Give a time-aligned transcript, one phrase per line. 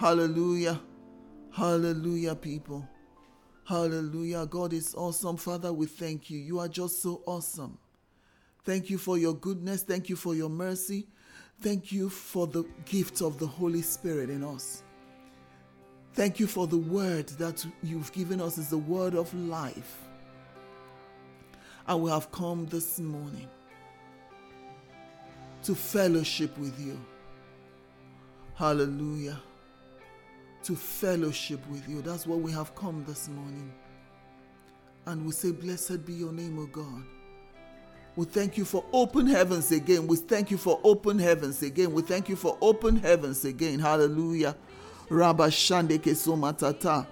[0.00, 0.80] Hallelujah.
[1.50, 2.88] Hallelujah, people.
[3.68, 4.46] Hallelujah.
[4.46, 5.36] God is awesome.
[5.36, 6.38] Father, we thank you.
[6.38, 7.76] You are just so awesome.
[8.64, 9.82] Thank you for your goodness.
[9.82, 11.06] Thank you for your mercy.
[11.60, 14.84] Thank you for the gift of the Holy Spirit in us.
[16.14, 20.08] Thank you for the word that you've given us is the word of life.
[21.86, 23.50] And we have come this morning
[25.64, 26.98] to fellowship with you.
[28.54, 29.38] Hallelujah.
[30.64, 32.02] To fellowship with you.
[32.02, 33.72] That's what we have come this morning.
[35.06, 37.02] And we say, Blessed be your name, O God.
[38.16, 40.06] We thank you for open heavens again.
[40.06, 41.92] We thank you for open heavens again.
[41.92, 43.78] We thank you for open heavens again.
[43.78, 44.56] Hallelujah.
[45.08, 47.06] Rabashande kesomatata.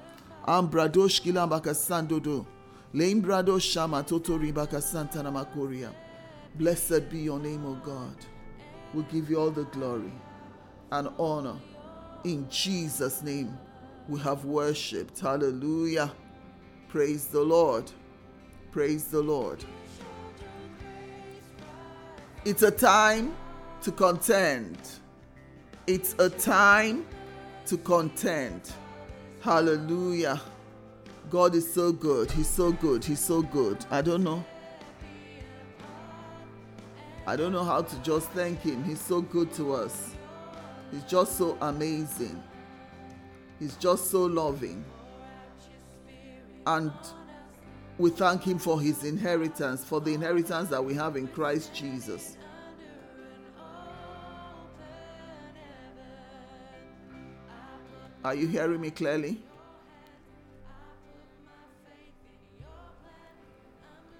[0.47, 2.45] Ambradosh kilambaka sandodo.
[2.95, 4.39] Leimbrado shama toto
[4.81, 5.93] santana makoria.
[6.57, 8.17] Blessed be your name, O God.
[8.95, 10.13] We give you all the glory
[10.91, 11.57] and honor.
[12.25, 13.57] In Jesus' name,
[14.09, 15.21] we have worshipped.
[15.21, 16.13] Hallelujah.
[16.89, 17.91] Praise the Lord.
[18.73, 19.65] Praise the Lord.
[22.45, 23.35] It's a time
[23.83, 24.79] to contend.
[25.87, 27.07] It's a time
[27.67, 28.73] to contend.
[29.41, 30.41] Hallelujah.
[31.31, 32.31] God is so good.
[32.31, 33.05] He's so good.
[33.05, 33.85] He's so good.
[33.91, 34.45] I don't know.
[37.27, 38.83] I don't know how to just thank Him.
[38.85, 40.15] He's so good to us.
[40.91, 42.43] He's just so amazing.
[43.59, 44.85] He's just so loving.
[46.67, 46.93] And
[47.99, 52.37] we thank Him for His inheritance, for the inheritance that we have in Christ Jesus.
[58.25, 59.41] Are you hearing me clearly?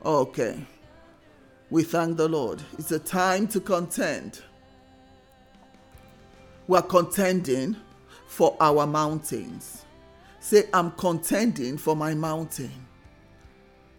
[0.05, 0.59] Okay.
[1.71, 2.63] We thank the Lord.
[2.79, 4.43] It's a time to contend.
[6.69, 7.77] We are contending
[8.27, 9.87] for our mountains.
[10.39, 12.71] Say, I'm contending for my mountain.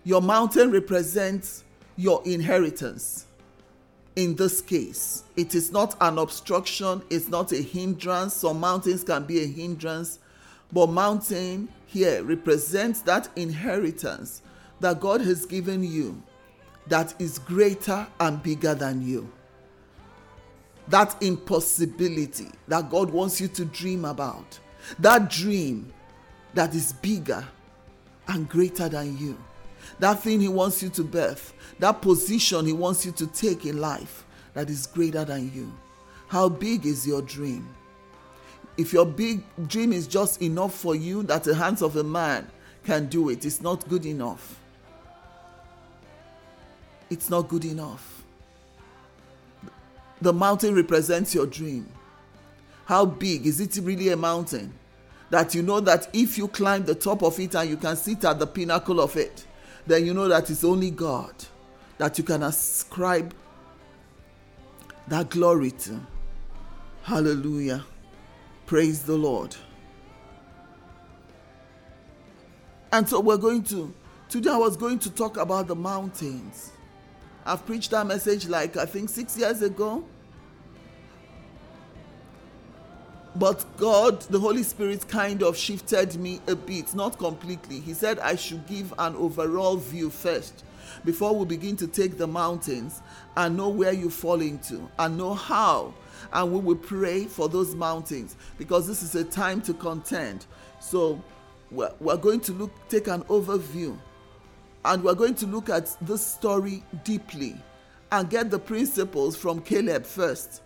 [0.04, 1.64] Your mountain represents
[1.98, 3.26] your inheritance.
[4.16, 8.36] In this case, it is not an obstruction, it's not a hindrance.
[8.36, 10.20] Some mountains can be a hindrance,
[10.72, 14.44] but mountain here represents that inheritance
[14.80, 16.22] that God has given you
[16.88, 19.32] that is greater and bigger than you.
[20.90, 24.60] That impossibility that God wants you to dream about.
[25.00, 25.94] That dream
[26.54, 27.46] that is bigger
[28.28, 29.38] and greater than you.
[30.00, 31.54] That thing He wants you to birth.
[31.80, 35.72] That position He wants you to take in life that is greater than you.
[36.28, 37.68] How big is your dream?
[38.78, 42.48] If your big dream is just enough for you that the hands of a man
[42.86, 44.60] can do it, it's not good enough
[47.10, 48.19] it's not good enough.
[50.22, 51.88] The mountain represents your dream.
[52.86, 54.74] How big is it really a mountain?
[55.30, 58.26] That you know that if you climb the top of it and you can sit
[58.26, 59.46] at the pinnacle of it,
[59.86, 61.34] then you know that it's only God
[61.98, 63.34] that you can ascribe
[65.08, 66.00] that glory to.
[67.04, 67.84] Hallelujah.
[68.66, 69.56] Praise the Lord.
[72.92, 73.94] And so we're going to,
[74.30, 76.72] today I was going to talk about the mountains.
[77.50, 80.04] I've preached that message like I think six years ago.
[83.36, 87.80] But God, the Holy Spirit, kind of shifted me a bit, not completely.
[87.80, 90.64] He said I should give an overall view first
[91.04, 93.02] before we begin to take the mountains
[93.36, 95.96] and know where you fall into and know how.
[96.32, 100.46] And we will pray for those mountains because this is a time to contend.
[100.80, 101.20] So
[101.72, 103.98] we're, we're going to look, take an overview
[104.86, 107.56] and we're going to look at this story deeply
[108.12, 110.62] and get the principles from Caleb first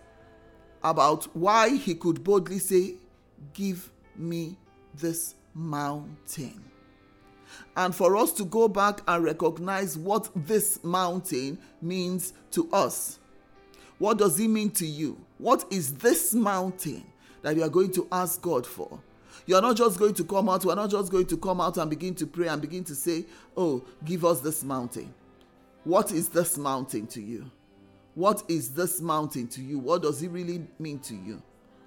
[0.82, 2.94] about why he could boldly say,
[3.52, 4.56] Give me
[4.94, 6.62] this mountain.
[7.76, 13.18] And for us to go back and recognize what this mountain means to us.
[13.98, 15.18] What does it mean to you?
[15.38, 17.04] What is this mountain
[17.42, 19.00] that you are going to ask God for?
[19.46, 21.90] You're not just going to come out, we're not just going to come out and
[21.90, 23.24] begin to pray and begin to say,
[23.56, 25.12] Oh, give us this mountain.
[25.84, 27.50] What is this mountain to you?
[28.14, 29.78] What is this mountain to you?
[29.78, 31.42] What does it really mean to you?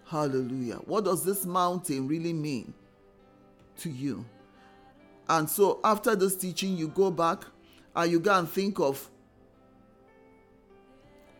[0.06, 0.76] Hallelujah.
[0.86, 2.74] What does this mountain really mean
[3.80, 4.26] to you?
[5.30, 7.44] And so after this teaching, you go back
[7.96, 9.10] and you go and think of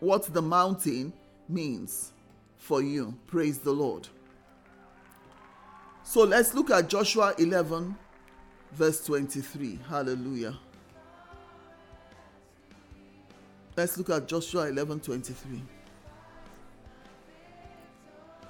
[0.00, 1.12] what the mountain
[1.48, 2.12] means
[2.56, 3.14] for you.
[3.26, 4.08] Praise the Lord.
[6.08, 7.94] So let's look at Joshua 11,
[8.72, 9.78] verse 23.
[9.90, 10.56] Hallelujah.
[13.76, 15.62] Let's look at Joshua 11, 23.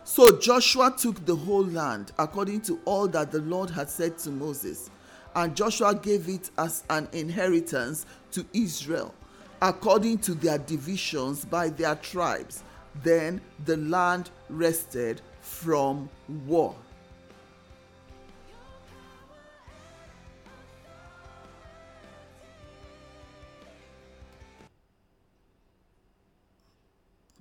[0.04, 4.30] So Joshua took the whole land according to all that the Lord had said to
[4.30, 4.88] Moses,
[5.34, 9.12] and Joshua gave it as an inheritance to Israel
[9.60, 12.62] according to their divisions by their tribes.
[13.02, 16.08] Then the land rested from
[16.46, 16.76] war.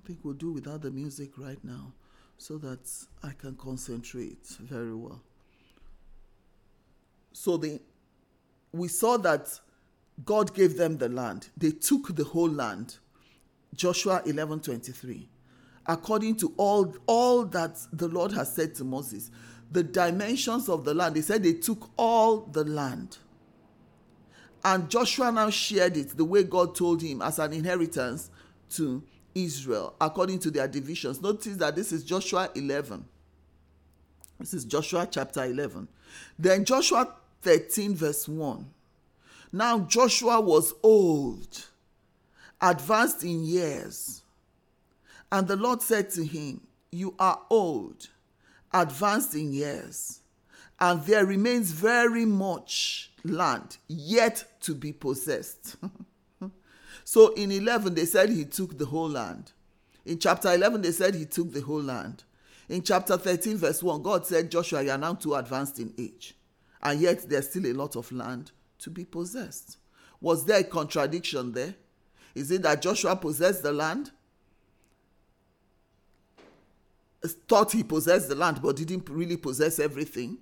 [0.08, 1.92] Think we'll do without the music right now
[2.38, 2.80] so that
[3.22, 5.20] I can concentrate very well.
[7.34, 7.78] So the
[8.72, 9.60] we saw that
[10.24, 11.50] God gave them the land.
[11.58, 12.96] They took the whole land.
[13.74, 15.28] Joshua 11:23.
[15.84, 19.30] According to all all that the Lord has said to Moses,
[19.70, 23.18] the dimensions of the land, they said they took all the land.
[24.64, 28.30] And Joshua now shared it the way God told him as an inheritance
[28.70, 29.02] to
[29.44, 31.20] Israel according to their divisions.
[31.22, 33.04] Notice that this is Joshua 11.
[34.38, 35.88] This is Joshua chapter 11.
[36.38, 38.66] Then Joshua 13, verse 1.
[39.52, 41.66] Now Joshua was old,
[42.60, 44.22] advanced in years.
[45.30, 46.60] And the Lord said to him,
[46.90, 48.08] You are old,
[48.72, 50.20] advanced in years,
[50.80, 55.76] and there remains very much land yet to be possessed.
[57.10, 59.52] So in 11, they said he took the whole land.
[60.04, 62.24] In chapter 11, they said he took the whole land.
[62.68, 66.34] In chapter 13, verse 1, God said, Joshua, you are now too advanced in age.
[66.82, 68.50] And yet there's still a lot of land
[68.80, 69.78] to be possessed.
[70.20, 71.74] Was there a contradiction there?
[72.34, 74.10] Is it that Joshua possessed the land?
[77.24, 80.36] Thought he possessed the land but didn't really possess everything?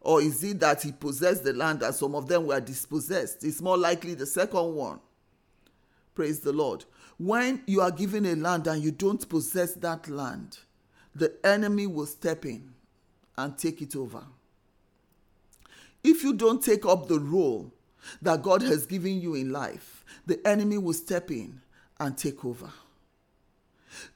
[0.00, 3.42] Or is it that he possessed the land and some of them were dispossessed?
[3.42, 5.00] It's more likely the second one.
[6.14, 6.84] Praise the Lord.
[7.18, 10.58] When you are given a land and you don't possess that land,
[11.14, 12.72] the enemy will step in
[13.36, 14.24] and take it over.
[16.02, 17.72] If you don't take up the role
[18.22, 21.60] that God has given you in life, the enemy will step in
[21.98, 22.70] and take over.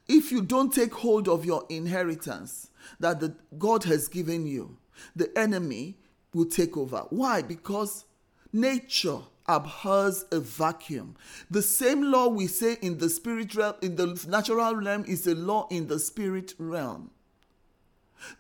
[0.09, 2.71] If you don't take hold of your inheritance
[3.01, 4.77] that the, God has given you,
[5.15, 5.97] the enemy
[6.33, 7.05] will take over.
[7.11, 7.43] Why?
[7.43, 8.05] Because
[8.53, 11.17] nature abhors a vacuum.
[11.51, 15.35] The same law we say in the spirit realm, in the natural realm, is a
[15.35, 17.11] law in the spirit realm.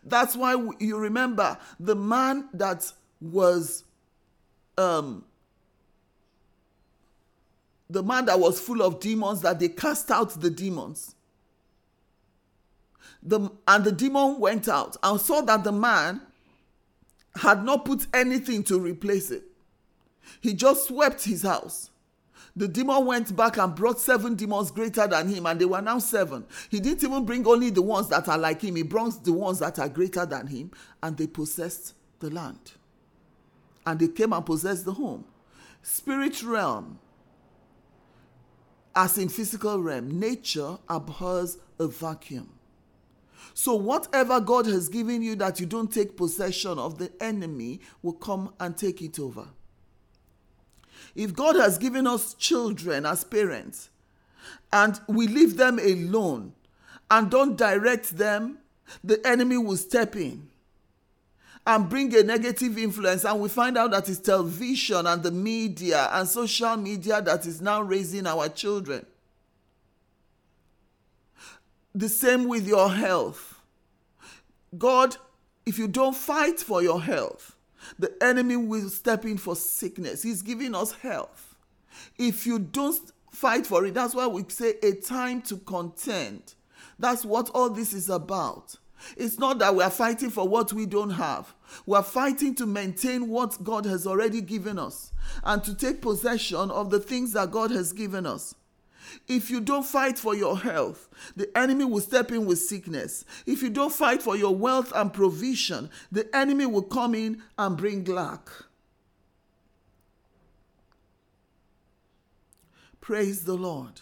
[0.03, 2.91] That's why you remember the man that
[3.21, 3.85] was
[4.79, 5.25] um
[7.91, 11.15] the man that was full of demons that they cast out the demons.
[13.23, 16.21] The, and the demon went out and saw that the man
[17.37, 19.45] had not put anything to replace it.
[20.41, 21.91] He just swept his house.
[22.57, 25.99] The demon went back and brought seven demons greater than him, and they were now
[25.99, 26.45] seven.
[26.71, 29.59] He didn't even bring only the ones that are like him, he brought the ones
[29.59, 30.71] that are greater than him,
[31.03, 32.73] and they possessed the land.
[33.85, 35.25] And they came and possessed the home.
[35.83, 36.99] Spirit realm,
[38.95, 42.51] as in physical realm, nature abhors a vacuum.
[43.53, 48.15] So, whatever God has given you that you don't take possession of, the enemy will
[48.15, 49.47] come and take it over.
[51.15, 53.91] If God has given us children as parents
[54.73, 56.53] and we leave them alone
[57.11, 58.59] and don't direct them,
[59.03, 60.49] the enemy will step in
[61.67, 63.25] and bring a negative influence.
[63.25, 67.61] And we find out that it's television and the media and social media that is
[67.61, 69.07] now raising our children.
[71.95, 73.61] The same with your health.
[74.77, 75.17] God
[75.67, 77.54] if you don't fight for your health
[77.99, 80.23] the enemy will step in for sickness.
[80.23, 81.57] He's giving us health.
[82.19, 82.99] If you don't
[83.31, 86.55] fight for it, that's why we say a time to contend.
[86.99, 88.77] That's what all this is about.
[89.17, 91.55] It's not that we are fighting for what we don't have.
[91.87, 95.13] We are fighting to maintain what God has already given us
[95.43, 98.55] and to take possession of the things that God has given us.
[99.29, 103.25] If you don't fight for your health, the enemy will step in with sickness.
[103.47, 107.77] If you don't fight for your wealth and provision, the enemy will come in and
[107.77, 108.49] bring lack.
[113.01, 114.01] Praise the Lord.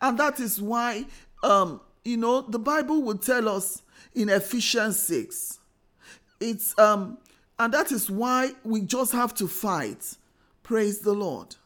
[0.00, 1.04] And that is why,
[1.42, 3.82] um, you know, the Bible would tell us
[4.14, 5.58] in Ephesians 6.
[6.40, 7.18] It's, um,
[7.58, 10.16] and that is why we just have to fight.
[10.62, 11.56] Praise the Lord.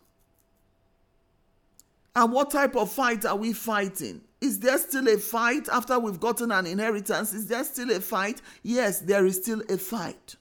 [2.19, 4.23] And what type of fight are we fighting?
[4.41, 7.33] Is there still a fight after we've gotten an inheritance?
[7.33, 8.43] Is there still a fight?
[8.65, 10.35] Yes, there is still a fight.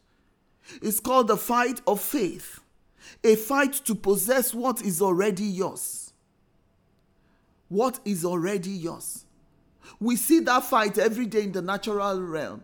[0.82, 2.62] It's called the fight of faith,
[3.24, 6.14] a fight to possess what is already yours.
[7.70, 9.26] What is already yours.
[10.00, 12.64] We see that fight every day in the natural realm.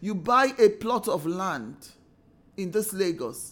[0.00, 1.88] You buy a plot of land
[2.56, 3.51] in this Lagos.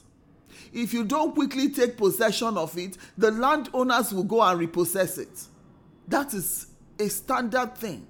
[0.72, 5.46] If you don't quickly take possession of it, the landowners will go and repossess it.
[6.08, 8.06] That is a standard thing.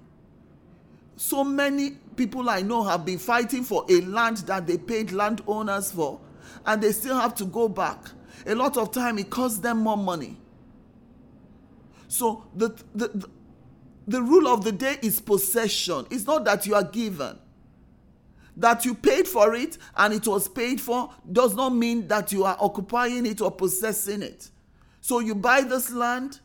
[1.16, 5.92] So many people I know have been fighting for a land that they paid landowners
[5.92, 6.20] for,
[6.66, 7.98] and they still have to go back.
[8.46, 10.38] A lot of time it costs them more money.
[12.08, 13.30] So the, the, the,
[14.08, 16.06] the rule of the day is possession.
[16.10, 17.38] It's not that you are given.
[18.56, 22.44] That you paid for it and it was paid for does not mean that you
[22.44, 24.50] are occupying it or possessing it.
[25.00, 26.40] So you buy this land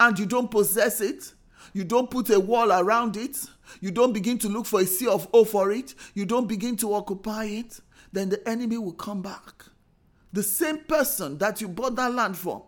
[0.00, 1.32] and you don't possess it,
[1.72, 3.38] you don't put a wall around it,
[3.80, 6.76] you don't begin to look for a C of O for it, you don't begin
[6.78, 7.80] to occupy it,
[8.12, 9.64] then the enemy will come back.
[10.32, 12.64] The same person that you bought that land for,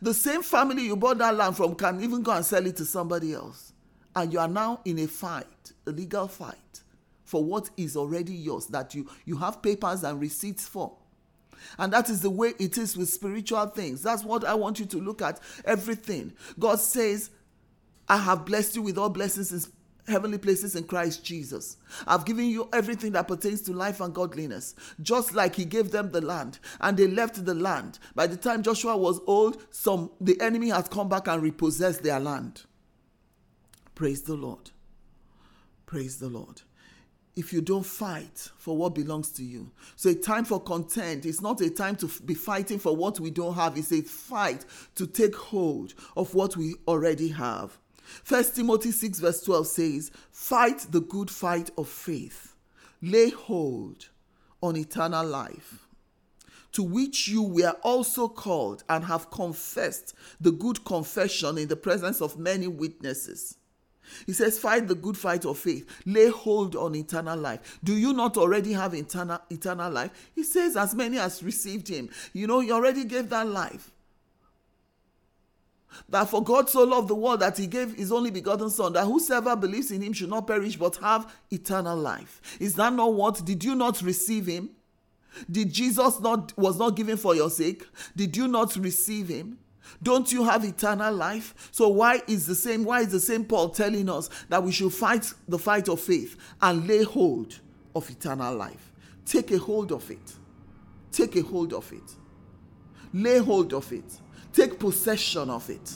[0.00, 2.84] the same family you bought that land from can even go and sell it to
[2.84, 3.72] somebody else.
[4.16, 6.82] And you are now in a fight, a legal fight,
[7.34, 10.96] for what is already yours that you, you have papers and receipts for.
[11.80, 14.04] And that is the way it is with spiritual things.
[14.04, 16.32] That's what I want you to look at everything.
[16.60, 17.30] God says,
[18.08, 19.68] I have blessed you with all blessings in
[20.06, 21.76] heavenly places in Christ Jesus.
[22.06, 26.12] I've given you everything that pertains to life and godliness, just like he gave them
[26.12, 27.98] the land and they left the land.
[28.14, 32.20] By the time Joshua was old, some the enemy has come back and repossessed their
[32.20, 32.62] land.
[33.96, 34.70] Praise the Lord.
[35.84, 36.62] Praise the Lord.
[37.36, 39.70] If you don't fight for what belongs to you.
[39.96, 41.26] So a time for content.
[41.26, 43.76] It's not a time to be fighting for what we don't have.
[43.76, 44.64] It's a fight
[44.94, 47.76] to take hold of what we already have.
[48.22, 52.54] First Timothy 6, verse 12 says, Fight the good fight of faith,
[53.02, 54.08] lay hold
[54.62, 55.86] on eternal life,
[56.72, 62.20] to which you were also called and have confessed the good confession in the presence
[62.20, 63.56] of many witnesses.
[64.26, 67.78] He says, Fight the good fight of faith, lay hold on eternal life.
[67.82, 70.30] Do you not already have eternal, eternal life?
[70.34, 72.08] He says, As many as received him.
[72.32, 73.90] You know, he already gave that life.
[76.08, 79.04] That for God so loved the world that he gave his only begotten Son, that
[79.04, 82.40] whosoever believes in him should not perish but have eternal life.
[82.60, 83.44] Is that not what?
[83.44, 84.70] Did you not receive him?
[85.50, 87.84] Did Jesus not was not given for your sake?
[88.14, 89.58] Did you not receive him?
[90.02, 91.68] Don't you have eternal life?
[91.70, 94.92] So why is the same why is the same Paul telling us that we should
[94.92, 97.58] fight the fight of faith and lay hold
[97.94, 98.92] of eternal life?
[99.24, 100.32] Take a hold of it.
[101.12, 102.14] Take a hold of it.
[103.12, 104.04] Lay hold of it.
[104.52, 105.94] Take possession of it.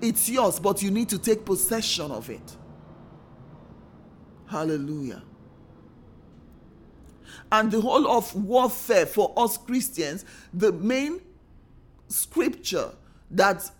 [0.00, 2.56] It's yours, but you need to take possession of it.
[4.46, 5.22] Hallelujah.
[7.50, 11.20] And the whole of warfare for us Christians, the main
[12.08, 12.92] scripture
[13.30, 13.70] that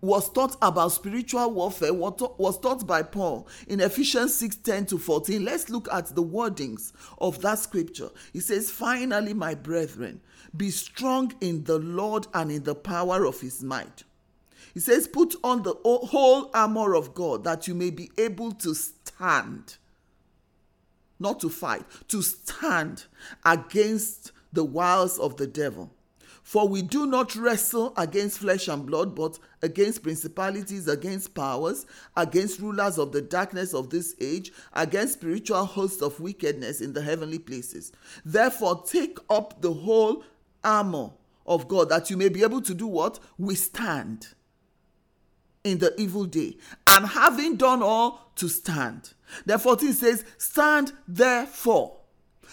[0.00, 5.44] was taught about spiritual warfare was taught by Paul in Ephesians 6 10 to 14.
[5.44, 8.10] Let's look at the wordings of that scripture.
[8.32, 10.20] He says, Finally, my brethren,
[10.56, 14.04] be strong in the Lord and in the power of his might.
[14.74, 18.74] He says, Put on the whole armor of God that you may be able to
[18.74, 19.76] stand.
[21.18, 23.04] Not to fight, to stand
[23.44, 25.95] against the wiles of the devil.
[26.46, 31.86] For we do not wrestle against flesh and blood, but against principalities, against powers,
[32.16, 37.02] against rulers of the darkness of this age, against spiritual hosts of wickedness in the
[37.02, 37.90] heavenly places.
[38.24, 40.22] Therefore, take up the whole
[40.62, 41.10] armor
[41.46, 43.18] of God that you may be able to do what?
[43.38, 44.28] Withstand
[45.64, 46.58] in the evil day.
[46.86, 49.14] And having done all, to stand.
[49.46, 51.96] Therefore, it says, Stand therefore.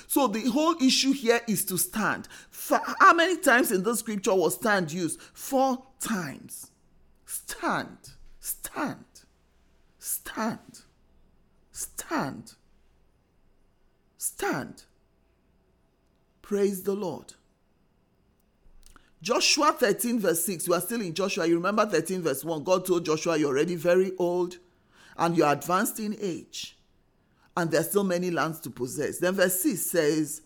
[0.07, 2.27] So the whole issue here is to stand.
[2.99, 5.21] How many times in the scripture was stand used?
[5.33, 6.71] Four times.
[7.25, 7.97] Stand,
[8.39, 9.05] stand,
[9.97, 10.81] stand,
[11.71, 12.53] stand,
[14.17, 14.83] stand.
[16.41, 17.33] Praise the Lord.
[19.21, 20.67] Joshua 13, verse 6.
[20.67, 21.47] We are still in Joshua.
[21.47, 22.63] You remember 13, verse 1.
[22.63, 24.57] God told Joshua, You're already very old
[25.17, 26.77] and you're advanced in age
[27.55, 29.19] and there's still many lands to possess.
[29.19, 30.41] Then verse 6 says,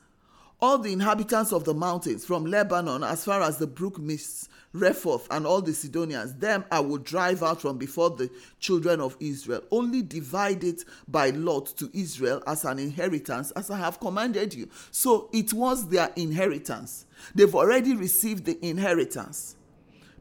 [0.60, 5.26] All the inhabitants of the mountains from Lebanon as far as the brook Mists, Rephoth,
[5.32, 9.62] and all the Sidonians, them I will drive out from before the children of Israel.
[9.72, 14.70] Only divide it by lot to Israel as an inheritance, as I have commanded you.
[14.92, 17.06] So it was their inheritance.
[17.34, 19.56] They've already received the inheritance.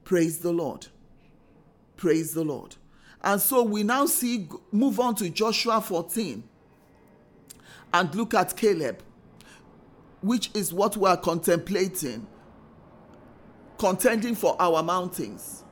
[0.04, 0.86] Praise the Lord.
[1.96, 2.76] Praise the Lord.
[3.22, 6.44] And so we now see, move on to Joshua 14
[7.92, 9.02] and look at Caleb,
[10.20, 12.26] which is what we are contemplating,
[13.78, 15.64] contending for our mountains,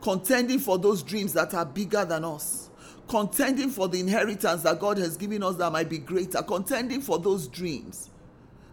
[0.00, 2.70] contending for those dreams that are bigger than us,
[3.08, 7.18] contending for the inheritance that God has given us that might be greater, contending for
[7.18, 8.10] those dreams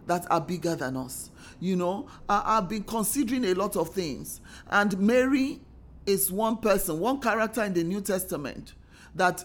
[0.06, 1.30] that are bigger than us.
[1.60, 5.60] You know, I, have been considering a lot of things, and Mary
[6.06, 8.74] is one person, one character in the New Testament
[9.14, 9.44] that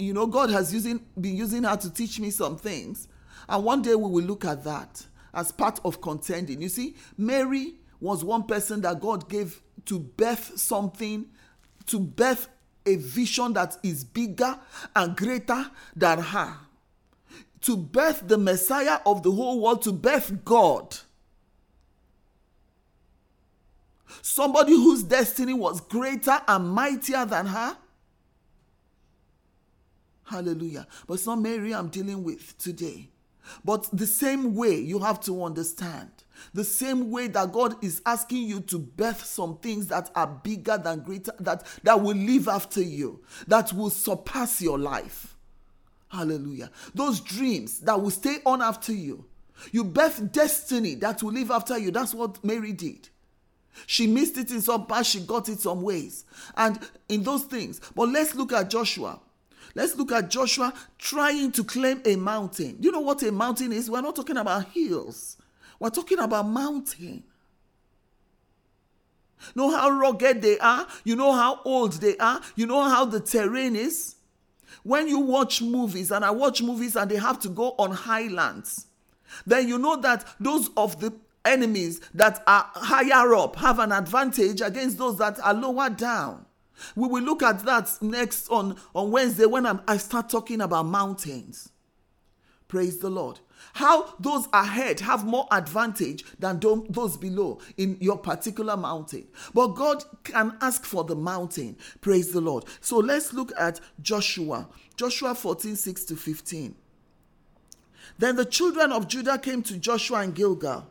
[0.00, 3.08] you know God has using been using her to teach me some things.
[3.48, 5.04] And one day we will look at that
[5.34, 6.60] as part of contending.
[6.62, 11.26] You see, Mary was one person that God gave to birth something,
[11.86, 12.48] to birth
[12.86, 14.58] a vision that is bigger
[14.96, 16.54] and greater than her.
[17.62, 20.96] To birth the Messiah of the whole world, to birth God.
[24.22, 27.76] Somebody whose destiny was greater and mightier than her.
[30.30, 30.86] Hallelujah.
[31.08, 33.08] But it's not Mary I'm dealing with today.
[33.64, 36.08] But the same way you have to understand,
[36.54, 40.78] the same way that God is asking you to birth some things that are bigger
[40.78, 45.36] than greater, that, that will live after you, that will surpass your life.
[46.10, 46.70] Hallelujah.
[46.94, 49.24] Those dreams that will stay on after you.
[49.72, 51.90] You birth destiny that will live after you.
[51.90, 53.08] That's what Mary did.
[53.86, 56.24] She missed it in some parts, she got it some ways.
[56.56, 57.80] And in those things.
[57.96, 59.18] But let's look at Joshua.
[59.74, 62.76] Let's look at Joshua trying to claim a mountain.
[62.80, 63.90] You know what a mountain is?
[63.90, 65.36] We're not talking about hills,
[65.78, 67.24] we're talking about mountain.
[69.54, 70.86] Know how rugged they are?
[71.02, 72.40] You know how old they are?
[72.56, 74.16] You know how the terrain is?
[74.82, 78.86] When you watch movies, and I watch movies and they have to go on highlands,
[79.46, 81.12] then you know that those of the
[81.44, 86.44] enemies that are higher up have an advantage against those that are lower down.
[86.96, 90.86] We will look at that next on, on Wednesday when I'm, I start talking about
[90.86, 91.70] mountains.
[92.68, 93.40] Praise the Lord.
[93.74, 99.26] How those ahead have more advantage than those below in your particular mountain.
[99.52, 101.76] But God can ask for the mountain.
[102.00, 102.64] Praise the Lord.
[102.80, 104.68] So let's look at Joshua.
[104.96, 106.74] Joshua 14 6 to 15.
[108.18, 110.86] Then the children of Judah came to Joshua in Gilgal,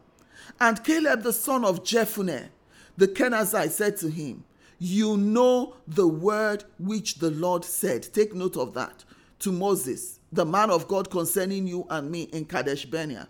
[0.59, 2.49] and Caleb the son of Jephunneh,
[2.97, 4.43] the Kenizzite said to him,
[4.79, 8.07] you know the word which the Lord said.
[8.13, 9.03] Take note of that.
[9.39, 13.27] To Moses, the man of God concerning you and me in Kadesh Barnea.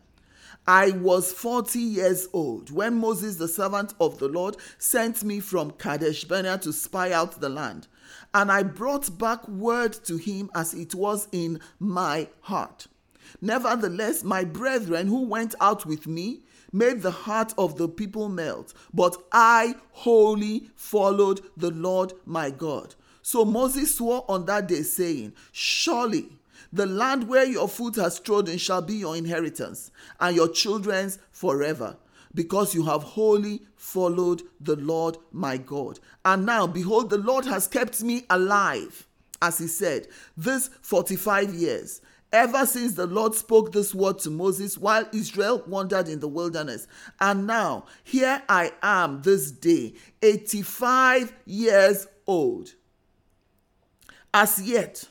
[0.68, 5.72] I was 40 years old when Moses, the servant of the Lord, sent me from
[5.72, 7.88] Kadesh Barnea to spy out the land.
[8.34, 12.88] And I brought back word to him as it was in my heart.
[13.42, 18.74] Nevertheless, my brethren who went out with me made the heart of the people melt,
[18.94, 22.96] but I wholly followed the Lord my God.
[23.22, 26.30] So Moses swore on that day, saying, Surely
[26.72, 31.98] the land where your foot has trodden shall be your inheritance, and your children's forever,
[32.34, 36.00] because you have wholly followed the Lord my God.
[36.24, 39.08] And now, behold, the Lord has kept me alive,
[39.42, 42.02] as he said, this 45 years
[42.32, 46.88] ever since the Lord spoke this word to Moses while Israel wandered in the wilderness.
[47.20, 52.74] And now, here I am this day, 85 years old.
[54.34, 55.04] As yet,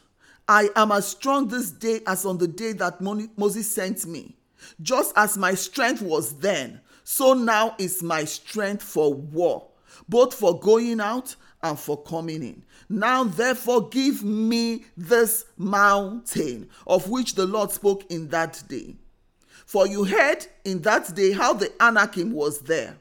[0.46, 4.36] I am as strong this day as on the day that Moses sent me.
[4.80, 9.68] Just as my strength was then, so now is my strength for war,
[10.08, 12.64] both for going out and for coming in.
[12.88, 18.96] Now, therefore, give me this mountain of which the Lord spoke in that day.
[19.66, 22.96] For you heard in that day how the Anakim was there,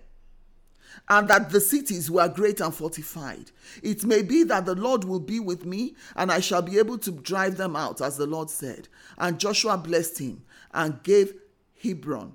[1.08, 3.52] and that the cities were great and fortified.
[3.82, 6.98] It may be that the Lord will be with me, and I shall be able
[6.98, 8.90] to drive them out, as the Lord said.
[9.18, 11.34] And Joshua blessed him and gave
[11.82, 12.34] Hebron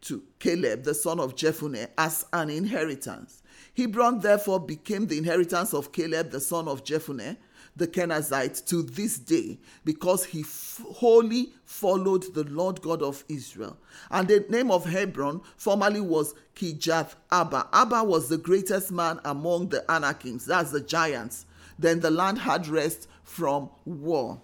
[0.00, 3.42] to Caleb, the son of Jephunneh, as an inheritance.
[3.76, 7.36] Hebron therefore became the inheritance of Caleb the son of Jephunneh
[7.76, 13.76] the Kenizzite to this day because he f- wholly followed the Lord God of Israel.
[14.10, 17.68] And the name of Hebron formerly was Kirjath Arba.
[17.72, 21.46] Arba was the greatest man among the Anakims, that's the giants.
[21.78, 24.40] Then the land had rest from war.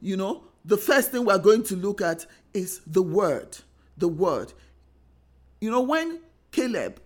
[0.00, 3.58] You know, the first thing we're going to look at is the word.
[3.96, 4.52] The word.
[5.60, 7.00] You know, when Caleb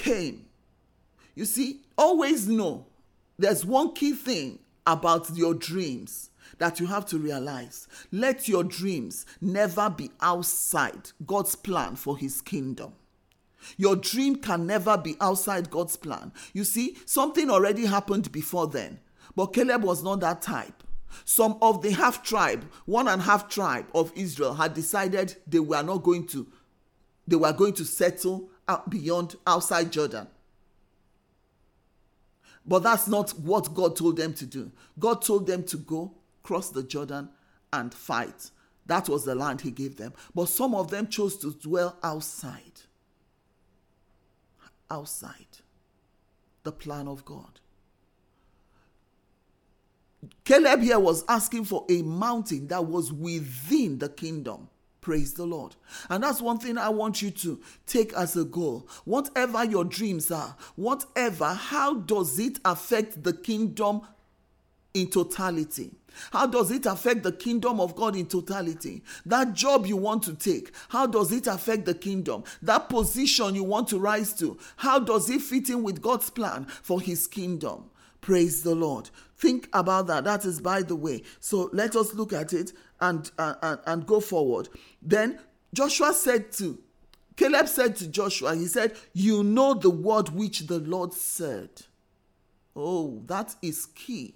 [0.00, 0.46] came.
[1.34, 2.86] You see, always know
[3.38, 7.86] there's one key thing about your dreams that you have to realize.
[8.10, 12.94] Let your dreams never be outside God's plan for his kingdom.
[13.76, 16.32] Your dream can never be outside God's plan.
[16.54, 19.00] You see, something already happened before then,
[19.36, 20.82] but Caleb was not that type.
[21.26, 25.82] Some of the half tribe, one and half tribe of Israel had decided they were
[25.82, 26.46] not going to
[27.28, 28.49] they were going to settle
[28.88, 30.26] beyond outside Jordan.
[32.66, 34.70] But that's not what God told them to do.
[34.98, 37.30] God told them to go cross the Jordan
[37.72, 38.50] and fight.
[38.86, 40.12] That was the land he gave them.
[40.34, 42.82] But some of them chose to dwell outside.
[44.90, 45.46] Outside
[46.62, 47.60] the plan of God.
[50.44, 54.68] Caleb here was asking for a mountain that was within the kingdom.
[55.00, 55.76] Praise the Lord.
[56.10, 58.86] And that's one thing I want you to take as a goal.
[59.04, 64.02] Whatever your dreams are, whatever, how does it affect the kingdom
[64.92, 65.92] in totality?
[66.32, 69.02] How does it affect the kingdom of God in totality?
[69.24, 72.44] That job you want to take, how does it affect the kingdom?
[72.60, 76.66] That position you want to rise to, how does it fit in with God's plan
[76.66, 77.84] for his kingdom?
[78.20, 79.08] Praise the Lord.
[79.40, 80.24] Think about that.
[80.24, 81.22] That is by the way.
[81.40, 84.68] So let us look at it and, uh, and, and go forward.
[85.00, 85.38] Then
[85.72, 86.78] Joshua said to
[87.36, 91.70] Caleb said to Joshua, he said, You know the word which the Lord said.
[92.76, 94.34] Oh, that is key.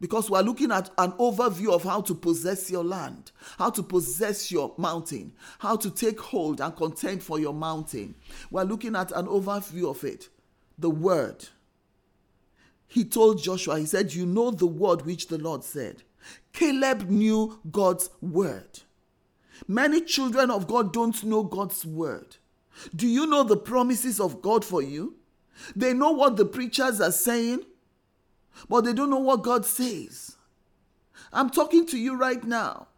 [0.00, 4.50] Because we're looking at an overview of how to possess your land, how to possess
[4.50, 8.16] your mountain, how to take hold and contend for your mountain.
[8.50, 10.28] We're looking at an overview of it.
[10.76, 11.46] The word.
[12.92, 16.02] He told Joshua, he said, You know the word which the Lord said.
[16.52, 18.80] Caleb knew God's word.
[19.66, 22.36] Many children of God don't know God's word.
[22.94, 25.14] Do you know the promises of God for you?
[25.74, 27.60] They know what the preachers are saying,
[28.68, 30.36] but they don't know what God says.
[31.32, 32.88] I'm talking to you right now.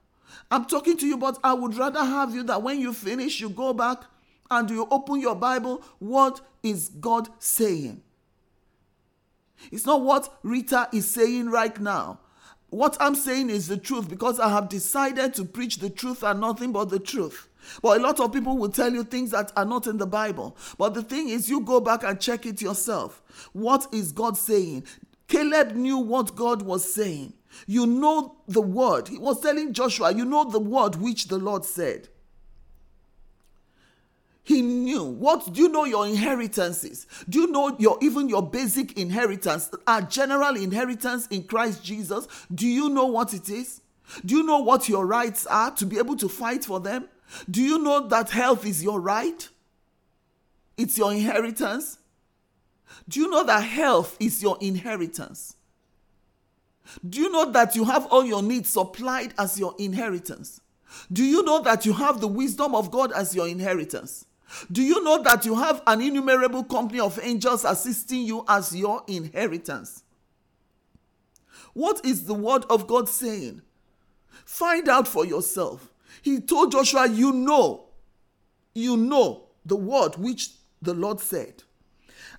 [0.51, 3.49] I'm talking to you, but I would rather have you that when you finish, you
[3.49, 4.03] go back
[4.51, 5.85] and you open your Bible.
[6.01, 8.03] What is God saying?
[9.73, 12.21] It's not what Rita is saying right now.
[12.71, 16.41] What I'm saying is the truth because I have decided to preach the truth and
[16.41, 17.49] nothing but the truth.
[17.83, 20.57] But a lot of people will tell you things that are not in the Bible.
[20.77, 23.23] But the thing is, you go back and check it yourself.
[23.53, 24.85] What is God saying?
[25.29, 27.35] Caleb knew what God was saying.
[27.67, 29.09] You know the word.
[29.09, 32.09] He was telling Joshua, you know the word which the Lord said.
[34.45, 35.05] He knew.
[35.05, 37.07] What do you know your inheritances?
[37.29, 42.29] Do you know your even your basic inheritance, our general inheritance in Christ Jesus?
[42.55, 43.81] Do you know what it is?
[44.25, 47.09] Do you know what your rights are to be able to fight for them?
[47.51, 49.49] Do you know that health is your right?
[50.77, 51.99] It's your inheritance.
[53.09, 55.57] Do you know that health is your inheritance?
[57.09, 60.61] Do you know that you have all your needs supplied as your inheritance?
[61.11, 64.27] Do you know that you have the wisdom of God as your inheritance?
[64.71, 69.03] Do you know that you have an innumerable company of angels assisting you as your
[69.07, 70.03] inheritance?
[71.73, 73.63] What is the word of God saying?
[74.45, 75.91] Find out for yourself.
[76.23, 77.87] He told Joshua, You know,
[78.75, 81.63] you know the word which the Lord said.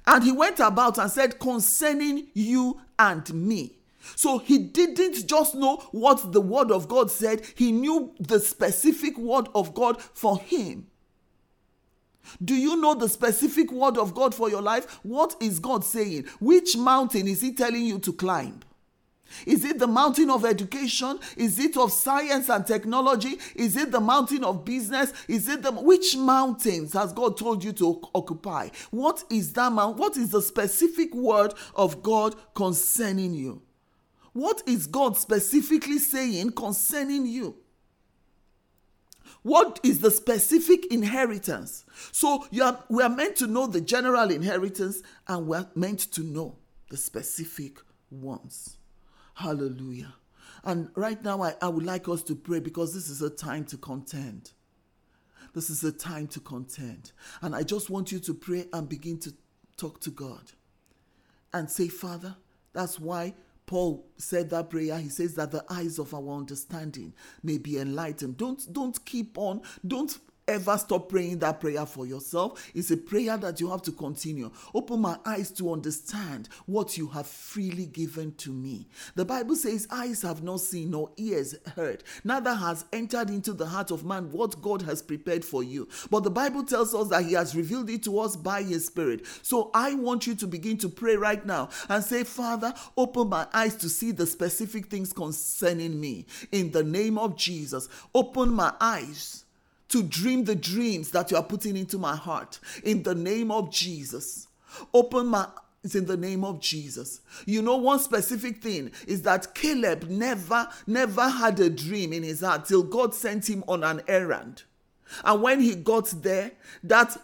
[0.08, 3.75] And he went about and said, Concerning you and me.
[4.15, 9.17] So he didn't just know what the word of God said, he knew the specific
[9.17, 10.88] word of God for him.
[12.43, 14.99] Do you know the specific word of God for your life?
[15.03, 16.25] What is God saying?
[16.39, 18.61] Which mountain is He telling you to climb?
[19.45, 21.19] Is it the mountain of education?
[21.35, 23.39] Is it of science and technology?
[23.55, 25.13] Is it the mountain of business?
[25.27, 28.69] Is it the which mountains has God told you to occupy?
[28.91, 29.97] What is that mount?
[29.97, 33.61] What is the specific word of God concerning you?
[34.33, 37.55] What is God specifically saying concerning you?
[39.45, 41.86] What is the specific inheritance?
[42.12, 46.23] So you are, we are meant to know the general inheritance and we're meant to
[46.23, 46.58] know
[46.89, 47.77] the specific
[48.10, 48.79] ones.
[49.36, 50.15] Hallelujah.
[50.63, 53.65] And right now, I, I would like us to pray because this is a time
[53.65, 54.51] to contend.
[55.53, 57.12] This is a time to contend.
[57.43, 59.34] And I just want you to pray and begin to
[59.77, 60.53] talk to God
[61.53, 62.36] and say, Father,
[62.73, 64.97] that's why Paul said that prayer.
[64.99, 68.38] He says that the eyes of our understanding may be enlightened.
[68.38, 69.62] Don't don't keep on.
[69.86, 72.69] Don't ever stop praying that prayer for yourself.
[72.73, 74.51] It's a prayer that you have to continue.
[74.73, 78.88] Open my eyes to understand what you have freely given to me.
[79.15, 83.65] The Bible says, Eyes have not seen, nor ears heard, neither has entered into the
[83.65, 85.88] heart of man what God has prepared for you.
[86.10, 89.25] But the Bible tells us that He has revealed it to us by His Spirit.
[89.41, 93.47] So I want you to begin to pray right now and say, Father, open my
[93.53, 96.25] eyes to see the specific things concerning me.
[96.51, 99.44] In the name of Jesus, open my eyes
[99.95, 103.71] to dream the dreams that you are putting into my heart in the name of
[103.71, 104.49] Jesus.
[104.93, 105.47] Open my
[105.86, 107.21] it's in the name of Jesus.
[107.45, 112.41] You know, one specific thing is that Caleb never, never had a dream in his
[112.41, 114.63] heart till God sent him on an errand.
[115.23, 116.51] And when he got there,
[116.84, 117.15] that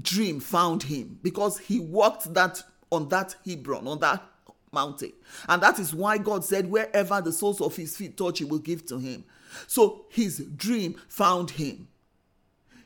[0.00, 4.24] dream found him because he walked that on that Hebron, on that
[4.72, 5.12] mountain.
[5.48, 8.58] And that is why God said, wherever the soles of his feet touch, he will
[8.58, 9.22] give to him.
[9.66, 11.88] So his dream found him.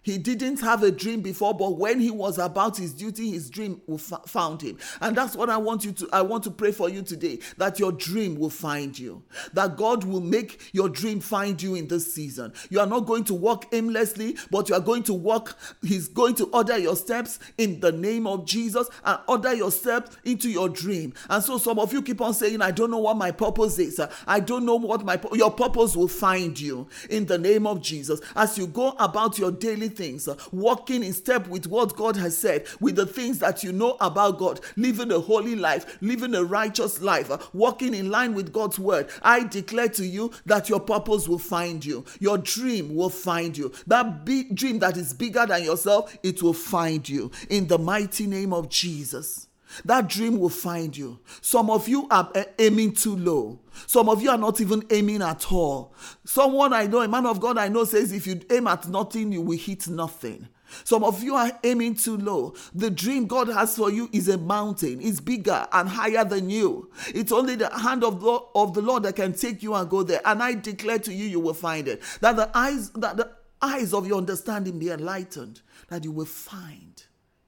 [0.07, 3.81] He didn't have a dream before, but when he was about his duty, his dream
[3.99, 4.79] found him.
[5.01, 7.81] And that's what I want you to I want to pray for you today that
[7.81, 9.25] your dream will find you.
[9.53, 12.53] That God will make your dream find you in this season.
[12.71, 16.37] You are not going to walk aimlessly, but you are going to walk he's going
[16.37, 20.69] to order your steps in the name of Jesus and order your steps into your
[20.69, 21.15] dream.
[21.29, 24.01] And so some of you keep on saying I don't know what my purpose is.
[24.25, 28.21] I don't know what my your purpose will find you in the name of Jesus
[28.37, 32.37] as you go about your daily things, uh, walking in step with what God has
[32.37, 36.45] said, with the things that you know about God, living a holy life, living a
[36.45, 39.09] righteous life, uh, walking in line with God's word.
[39.23, 43.73] I declare to you that your purpose will find you, your dream will find you.
[43.87, 48.27] That big dream that is bigger than yourself, it will find you in the mighty
[48.27, 49.46] name of Jesus.
[49.85, 51.19] That dream will find you.
[51.41, 53.61] Some of you are eh, aiming too low.
[53.87, 55.95] Some of you are not even aiming at all.
[56.25, 59.33] Someone I know, a man of God I know, says if you aim at nothing,
[59.33, 60.49] you will hit nothing.
[60.85, 62.55] Some of you are aiming too low.
[62.75, 65.01] The dream God has for you is a mountain.
[65.01, 66.91] It's bigger and higher than you.
[67.09, 70.03] It's only the hand of the, of the Lord that can take you and go
[70.03, 70.21] there.
[70.25, 72.03] And I declare to you, you will find it.
[72.21, 73.31] That the eyes, that the
[73.63, 75.61] eyes of your understanding be enlightened.
[75.89, 77.03] That you will find,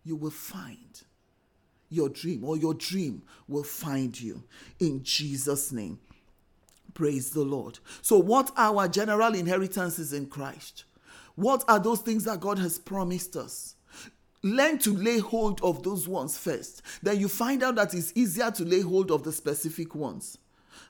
[0.05, 1.03] you will find
[1.91, 4.43] your dream or your dream will find you
[4.79, 5.99] in Jesus' name.
[6.95, 7.79] Praise the Lord.
[8.03, 10.85] So, what are our general inheritances in Christ?
[11.37, 13.77] What are those things that God has promised us?
[14.43, 16.83] Learn to lay hold of those ones first.
[17.03, 20.39] Then you find out that it's easier to lay hold of the specific ones.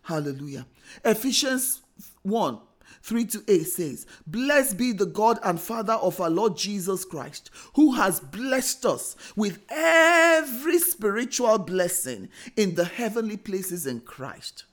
[0.03, 0.67] Hallelujah.
[1.05, 1.83] Ephesians
[2.23, 2.59] 1
[3.03, 7.51] 3 to 8 says, Blessed be the God and Father of our Lord Jesus Christ,
[7.75, 14.65] who has blessed us with every spiritual blessing in the heavenly places in Christ.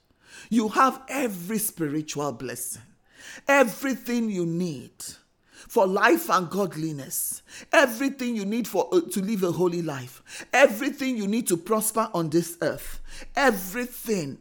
[0.50, 2.82] You have every spiritual blessing,
[3.48, 4.92] everything you need
[5.68, 11.16] for life and godliness, everything you need for uh, to live a holy life, everything
[11.16, 13.00] you need to prosper on this earth,
[13.34, 14.38] everything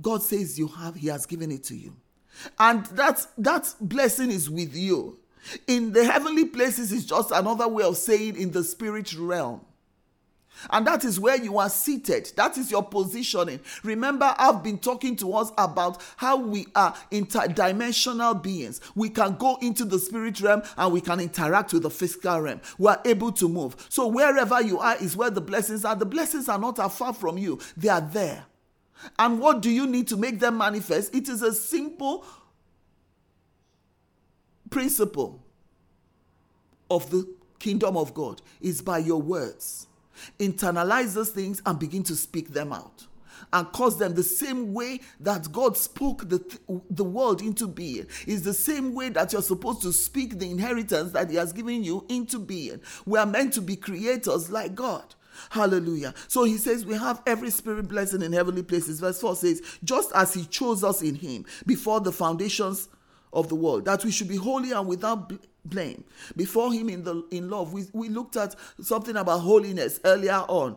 [0.00, 1.96] God says you have, He has given it to you.
[2.58, 5.18] And that, that blessing is with you.
[5.66, 9.60] In the heavenly places is just another way of saying in the spirit realm.
[10.70, 12.32] And that is where you are seated.
[12.36, 13.60] That is your positioning.
[13.82, 18.80] Remember, I've been talking to us about how we are interdimensional beings.
[18.94, 22.60] We can go into the spirit realm and we can interact with the physical realm.
[22.78, 23.76] We are able to move.
[23.88, 25.94] So, wherever you are is where the blessings are.
[25.94, 28.44] The blessings are not far from you, they are there.
[29.18, 31.14] And what do you need to make them manifest?
[31.14, 32.24] It is a simple
[34.70, 35.42] principle
[36.90, 37.28] of the
[37.58, 39.86] kingdom of God is by your words.
[40.38, 43.06] Internalize those things and begin to speak them out
[43.52, 46.42] and cause them the same way that God spoke the,
[46.90, 48.06] the world into being.
[48.26, 51.84] Is the same way that you're supposed to speak the inheritance that He has given
[51.84, 52.80] you into being.
[53.04, 55.14] We are meant to be creators like God.
[55.50, 56.14] Hallelujah.
[56.28, 59.00] So he says we have every spirit blessing in heavenly places.
[59.00, 62.88] Verse 4 says, just as he chose us in him before the foundations
[63.32, 65.32] of the world, that we should be holy and without
[65.64, 66.04] blame
[66.36, 67.72] before him in the in love.
[67.72, 70.76] We, we looked at something about holiness earlier on.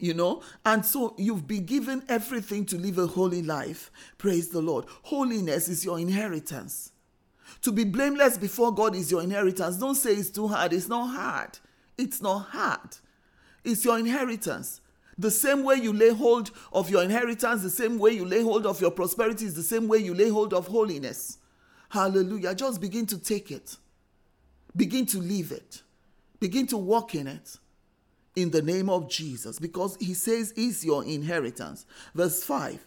[0.00, 3.90] You know, and so you've been given everything to live a holy life.
[4.16, 4.84] Praise the Lord.
[5.02, 6.92] Holiness is your inheritance.
[7.62, 9.76] To be blameless before God is your inheritance.
[9.76, 10.72] Don't say it's too hard.
[10.72, 11.58] It's not hard.
[11.96, 12.96] It's not hard.
[13.68, 14.80] It's your inheritance.
[15.18, 18.64] The same way you lay hold of your inheritance, the same way you lay hold
[18.64, 21.36] of your prosperity is the same way you lay hold of holiness.
[21.90, 22.54] Hallelujah.
[22.54, 23.76] Just begin to take it,
[24.74, 25.82] begin to live it,
[26.40, 27.58] begin to walk in it
[28.34, 31.84] in the name of Jesus because he says is your inheritance.
[32.14, 32.86] Verse 5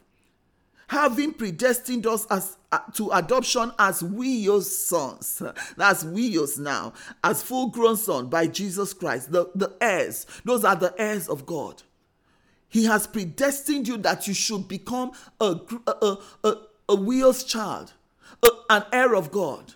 [0.91, 5.41] having predestined us as uh, to adoption as we your sons.
[5.77, 6.91] That's we yours now,
[7.23, 10.27] as full grown son by Jesus Christ, the, the heirs.
[10.43, 11.81] Those are the heirs of God.
[12.67, 16.55] He has predestined you that you should become a, a, a,
[16.89, 17.93] a wheels child,
[18.43, 19.75] a, an heir of God.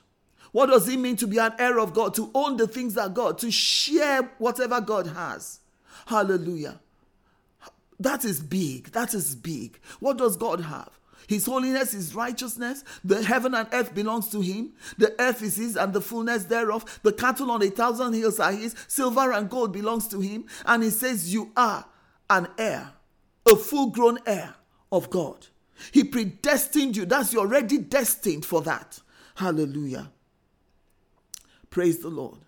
[0.51, 2.13] What does it mean to be an heir of God?
[2.15, 5.62] To own the things that God, to share whatever God has.
[6.08, 6.82] Hallelujah.
[8.01, 8.91] That is big.
[8.91, 9.80] That is big.
[10.01, 10.89] What does God have?
[11.28, 12.84] His holiness is righteousness.
[13.04, 14.74] The heaven and earth belongs to him.
[14.98, 17.00] The earth is his and the fullness thereof.
[17.04, 18.76] The cattle on a thousand hills are his.
[18.88, 20.46] Silver and gold belongs to him.
[20.66, 21.86] And he says, You are
[22.30, 22.92] an heir,
[23.46, 24.56] a full grown heir
[24.92, 25.48] of God.
[25.92, 27.06] He predestined you.
[27.06, 29.00] That's you're already destined for that.
[29.36, 30.12] Hallelujah.
[31.70, 32.40] Praise the Lord.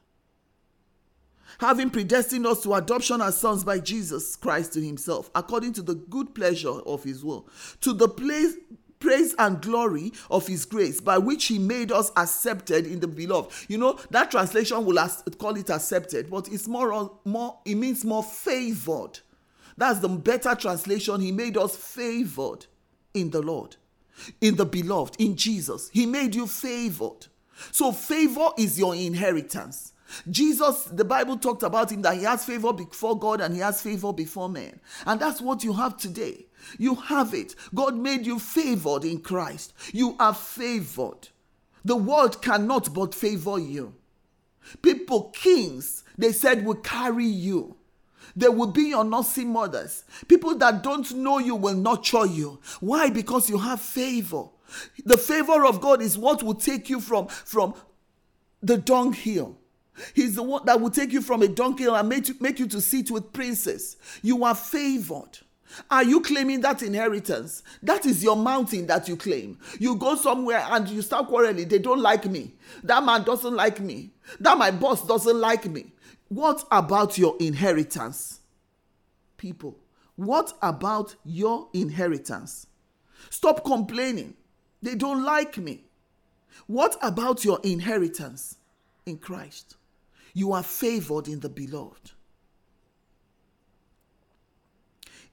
[1.60, 5.96] Having predestined us to adoption as sons by Jesus Christ to himself, according to the
[5.96, 7.48] good pleasure of his will,
[7.82, 8.54] to the place
[9.00, 13.54] praise and glory of his grace by which he made us accepted in the beloved.
[13.67, 14.98] You know that translation will
[15.38, 19.20] call it accepted but it's more more it means more favored.
[19.78, 21.22] That's the better translation.
[21.22, 22.65] He made us favored
[23.13, 23.76] in the lord
[24.41, 25.89] in the beloved in jesus.
[25.89, 27.28] He made you favored.
[27.72, 29.93] So favor is your inheritance
[30.30, 33.82] Jesus, the Bible talked about him that he has favor before God and he has
[33.82, 34.80] favor before men.
[35.06, 36.48] And that's what you have today.
[36.78, 37.56] You have it.
[37.74, 39.74] God made you favored in Christ.
[39.93, 41.30] You are favored.
[41.86, 43.96] The world cannot but favor you.
[44.82, 47.78] People, kings, they said will carry you.
[48.36, 50.04] They will be your nursing mothers.
[50.28, 52.60] People that don't know you will nurture you.
[52.80, 53.10] Why?
[53.10, 54.46] Because you have favor.
[55.06, 57.74] The favor of God is what will take you from, from
[58.62, 59.58] the dunghill
[60.13, 62.67] He's the one that will take you from a donkey and make you, make you
[62.67, 63.97] to sit with princes.
[64.21, 65.39] You are favored.
[65.91, 67.63] Are you claiming that inheritance?
[67.83, 69.60] That is your mountain that you claim.
[69.79, 71.67] You go somewhere and you start quarreling.
[71.67, 72.53] They don't like me.
[72.83, 74.12] That man doesn't like me.
[74.39, 75.91] That my boss doesn't like me.
[76.29, 78.39] What about your inheritance?
[79.38, 79.77] People,
[80.15, 82.67] what about your inheritance?
[83.29, 84.33] Stop complaining.
[84.81, 85.86] They don't like me.
[86.65, 88.57] What about your inheritance
[89.05, 89.77] in Christ?
[90.38, 92.12] You are favored in the beloved.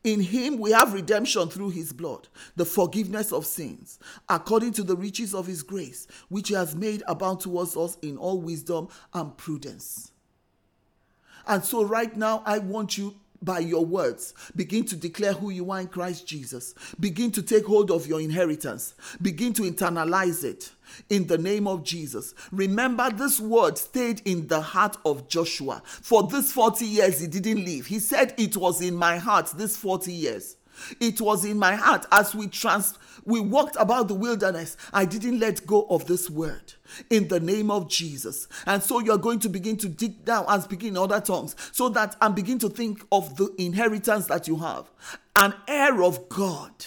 [0.03, 3.99] In him we have redemption through his blood, the forgiveness of sins,
[4.31, 8.17] according to the riches of his grace, which he has made abound towards us in
[8.17, 10.11] all wisdom and prudence.
[11.47, 13.15] And so, right now, I want you
[13.45, 14.35] by your words.
[14.57, 16.75] Begin to declare who you are in Christ Jesus.
[16.99, 18.95] Begin to take hold of your inheritance.
[19.21, 20.73] Begin to internalize it
[21.11, 22.35] in the name of Jesus.
[22.53, 25.83] Remember, this word stayed in the heart of Joshua.
[25.85, 27.87] For this 40 years, he didn't leave.
[27.87, 30.57] He said, It was in my heart this 40 years.
[31.01, 34.77] It was in my heart as we trans we walked about the wilderness.
[34.93, 36.75] I didn't let go of this word
[37.11, 38.49] in the name of Jesus.
[38.67, 41.89] And so you're going to begin to dig down and speak in other tongues so
[41.91, 44.91] that and begin to think of the inheritance that you have.
[45.37, 46.87] An heir of God.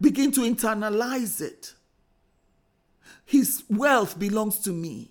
[0.00, 1.74] Begin to internalize it.
[3.24, 5.10] His wealth belongs to me.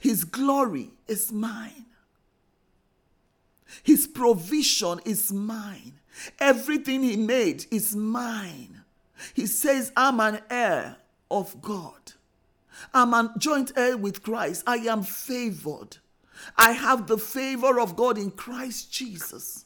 [0.00, 1.86] His glory is mine.
[3.82, 5.95] His provision is mine.
[6.38, 8.82] Everything he made is mine.
[9.34, 10.96] He says, I'm an heir
[11.30, 12.12] of God.
[12.92, 14.62] I'm a joint heir with Christ.
[14.66, 15.98] I am favored.
[16.56, 19.65] I have the favor of God in Christ Jesus.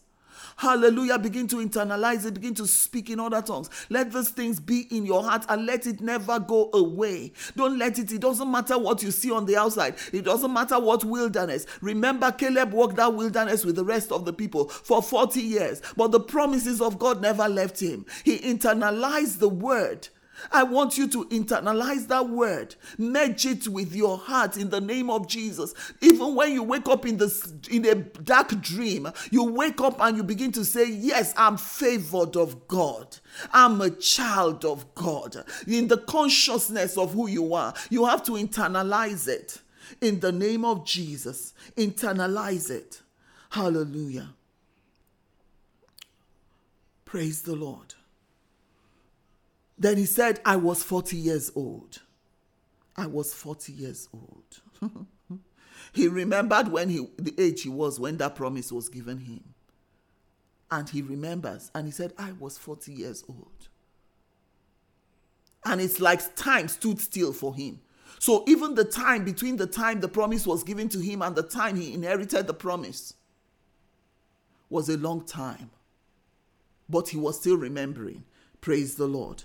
[0.60, 1.18] Hallelujah.
[1.18, 2.34] Begin to internalize it.
[2.34, 3.70] Begin to speak in other tongues.
[3.88, 7.32] Let those things be in your heart and let it never go away.
[7.56, 8.12] Don't let it.
[8.12, 9.94] It doesn't matter what you see on the outside.
[10.12, 11.64] It doesn't matter what wilderness.
[11.80, 16.12] Remember, Caleb walked that wilderness with the rest of the people for 40 years, but
[16.12, 18.04] the promises of God never left him.
[18.22, 20.08] He internalized the word
[20.50, 25.10] I want you to internalize that word, merge it with your heart in the name
[25.10, 25.74] of Jesus.
[26.00, 27.30] Even when you wake up in the
[27.70, 32.36] in a dark dream, you wake up and you begin to say, "Yes, I'm favored
[32.36, 33.18] of God.
[33.52, 38.32] I'm a child of God." In the consciousness of who you are, you have to
[38.32, 39.60] internalize it
[40.00, 41.52] in the name of Jesus.
[41.76, 43.02] Internalize it.
[43.50, 44.34] Hallelujah.
[47.04, 47.94] Praise the Lord.
[49.80, 52.02] Then he said, I was 40 years old.
[52.96, 55.06] I was 40 years old.
[55.92, 59.42] he remembered when he the age he was when that promise was given him.
[60.70, 63.68] And he remembers and he said, I was 40 years old.
[65.64, 67.80] And it's like time stood still for him.
[68.18, 71.42] So even the time between the time the promise was given to him and the
[71.42, 73.14] time he inherited the promise
[74.68, 75.70] was a long time.
[76.86, 78.24] But he was still remembering.
[78.60, 79.44] Praise the Lord.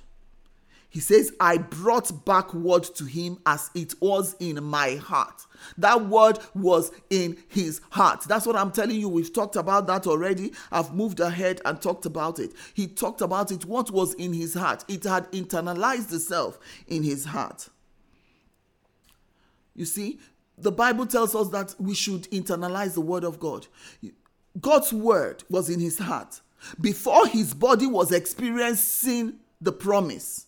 [0.95, 5.45] He says, I brought back word to him as it was in my heart.
[5.77, 8.21] That word was in his heart.
[8.21, 9.09] That's what I'm telling you.
[9.09, 10.53] We've talked about that already.
[10.71, 12.53] I've moved ahead and talked about it.
[12.73, 14.85] He talked about it, what was in his heart.
[14.87, 16.57] It had internalized itself
[16.87, 17.67] in his heart.
[19.75, 20.21] You see,
[20.57, 23.67] the Bible tells us that we should internalize the word of God.
[24.61, 26.39] God's word was in his heart
[26.79, 30.45] before his body was experiencing the promise.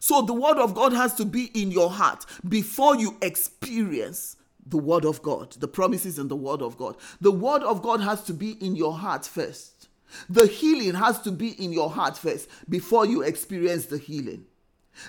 [0.00, 4.78] So the word of God has to be in your heart before you experience the
[4.78, 6.96] word of God, the promises in the word of God.
[7.20, 9.88] The word of God has to be in your heart first.
[10.28, 14.46] The healing has to be in your heart first before you experience the healing.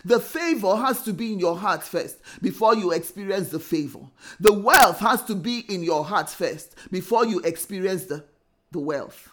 [0.04, 4.02] The favor has to be in your heart first before you experience the favor.
[4.40, 8.26] The wealth has to be in your heart first before you experience the,
[8.72, 9.30] the wealth.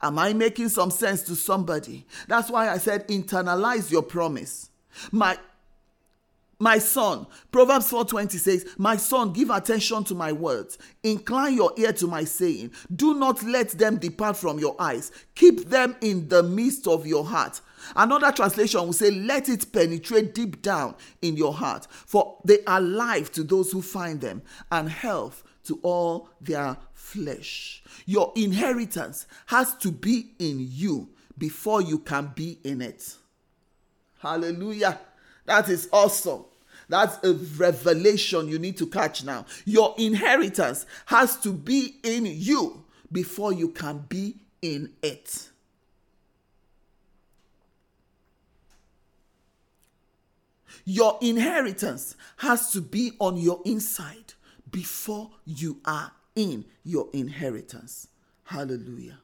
[0.00, 2.06] Am I making some sense to somebody?
[2.28, 4.70] That's why I said internalize your promise.
[5.10, 5.38] My
[6.62, 10.78] my son, Proverbs 4:20 says, "My son, give attention to my words.
[11.02, 12.70] Incline your ear to my saying.
[12.94, 15.10] Do not let them depart from your eyes.
[15.34, 17.60] Keep them in the midst of your heart."
[17.96, 22.80] Another translation will say, "Let it penetrate deep down in your heart, for they are
[22.80, 29.74] life to those who find them and health to all their flesh." Your inheritance has
[29.78, 33.16] to be in you before you can be in it.
[34.18, 35.00] Hallelujah.
[35.44, 36.44] That is awesome.
[36.88, 39.46] That's a revelation you need to catch now.
[39.64, 45.48] Your inheritance has to be in you before you can be in it.
[50.84, 54.34] Your inheritance has to be on your inside
[54.72, 58.08] before you are in your inheritance.
[58.44, 59.18] Hallelujah.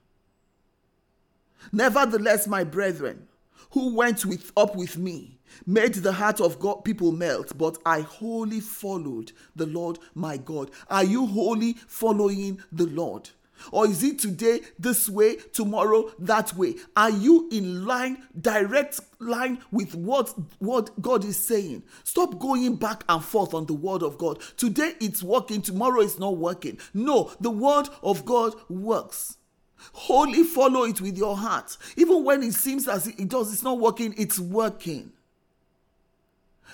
[1.73, 3.27] Nevertheless, my brethren,
[3.73, 8.01] who went with up with me made the heart of God people melt, but I
[8.01, 10.71] wholly followed the Lord my God.
[10.89, 13.31] Are you wholly following the Lord?
[13.73, 16.77] Or is it today this way, tomorrow that way?
[16.97, 21.83] Are you in line, direct line with what, what God is saying?
[22.05, 24.41] Stop going back and forth on the word of God.
[24.57, 26.79] Today it's working, tomorrow it's not working.
[26.95, 29.37] No, the word of God works.
[29.93, 31.77] Wholly follow it with your heart.
[31.97, 35.13] Even when it seems as it does, it's not working, it's working.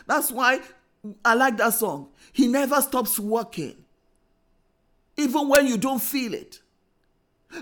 [0.07, 0.61] That's why
[1.25, 2.09] I like that song.
[2.33, 3.77] He never stops working.
[5.17, 6.61] Even when you don't feel it,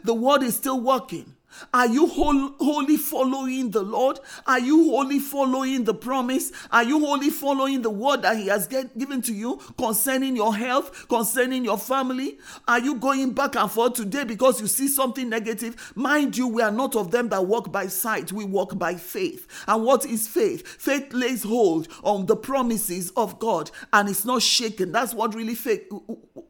[0.05, 1.35] the word is still working.
[1.73, 4.21] Are you wholly following the Lord?
[4.47, 6.53] Are you wholly following the promise?
[6.71, 10.55] Are you wholly following the word that He has get, given to you concerning your
[10.55, 12.39] health, concerning your family?
[12.67, 15.93] Are you going back and forth today because you see something negative?
[15.95, 19.47] Mind you, we are not of them that walk by sight, we walk by faith.
[19.67, 20.67] And what is faith?
[20.67, 24.93] Faith lays hold on the promises of God and it's not shaken.
[24.93, 25.83] That's what really faith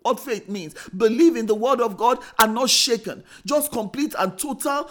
[0.03, 0.75] what faith means.
[0.97, 3.23] Believe in the word of God and not shaken.
[3.47, 4.91] Just complete and total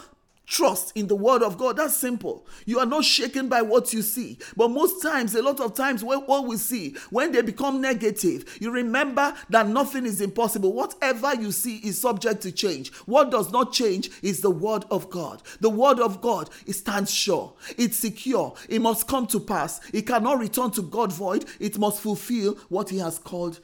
[0.52, 1.78] trust in the word of God.
[1.78, 2.46] That's simple.
[2.66, 4.38] You are not shaken by what you see.
[4.58, 8.70] But most times, a lot of times, what we see, when they become negative, you
[8.70, 10.74] remember that nothing is impossible.
[10.74, 12.94] Whatever you see is subject to change.
[13.06, 15.42] What does not change is the word of God.
[15.62, 19.80] The word of God it stands sure, it's secure, it must come to pass.
[19.94, 23.62] It cannot return to God void, it must fulfill what He has called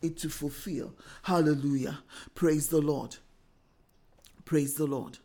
[0.00, 0.94] it to fulfill.
[1.22, 2.00] Hallelujah.
[2.34, 3.16] Praise the Lord.
[4.44, 5.18] Praise the Lord.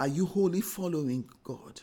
[0.00, 1.82] Are you wholly following God?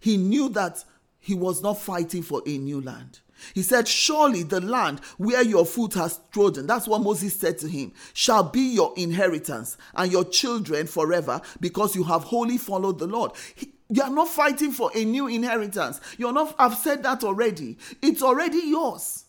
[0.00, 0.82] He knew that
[1.18, 3.20] he was not fighting for a new land.
[3.54, 7.68] He said, Surely the land where your foot has trodden, that's what Moses said to
[7.68, 13.06] him, shall be your inheritance and your children forever because you have wholly followed the
[13.06, 13.32] Lord.
[13.54, 16.00] He, you are not fighting for a new inheritance.
[16.16, 17.76] You're not, I've said that already.
[18.00, 19.26] It's already yours.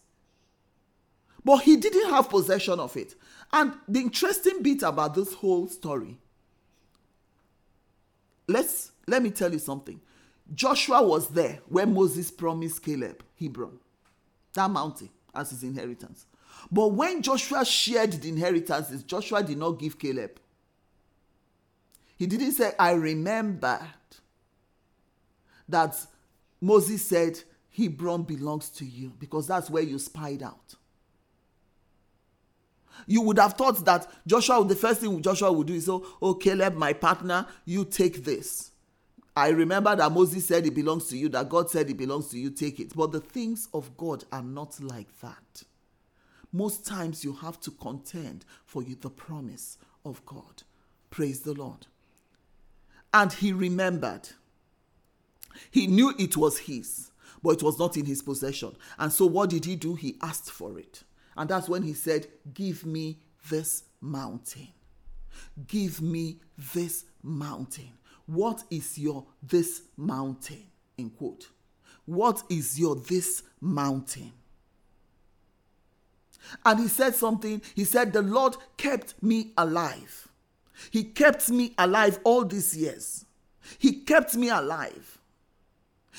[1.43, 3.15] But he didn't have possession of it.
[3.51, 6.17] And the interesting bit about this whole story,
[8.47, 9.99] let's let me tell you something.
[10.53, 13.79] Joshua was there when Moses promised Caleb Hebron,
[14.53, 16.25] that mountain, as his inheritance.
[16.71, 20.39] But when Joshua shared the inheritances, Joshua did not give Caleb.
[22.17, 23.79] He didn't say, I remembered
[25.69, 25.95] that
[26.59, 27.39] Moses said,
[27.75, 30.75] Hebron belongs to you because that's where you spied out.
[33.05, 36.33] You would have thought that Joshua, the first thing Joshua would do is, oh, oh,
[36.33, 38.71] Caleb, my partner, you take this.
[39.35, 42.39] I remember that Moses said it belongs to you, that God said it belongs to
[42.39, 42.95] you, take it.
[42.95, 45.63] But the things of God are not like that.
[46.51, 50.63] Most times you have to contend for the promise of God.
[51.11, 51.85] Praise the Lord.
[53.13, 54.29] And he remembered
[55.71, 57.11] he knew it was his,
[57.43, 58.75] but it was not in his possession.
[58.97, 59.95] And so what did he do?
[59.95, 61.03] He asked for it.
[61.38, 63.19] And that's when he said, Give me
[63.49, 64.69] this mountain.
[65.67, 66.39] Give me
[66.73, 67.91] this mountain.
[68.25, 70.63] What is your this mountain?
[70.97, 71.47] In quote.
[72.05, 74.33] What is your this mountain?
[76.65, 77.61] And he said something.
[77.75, 80.27] He said, The Lord kept me alive.
[80.91, 83.25] He kept me alive all these years.
[83.77, 85.17] He kept me alive.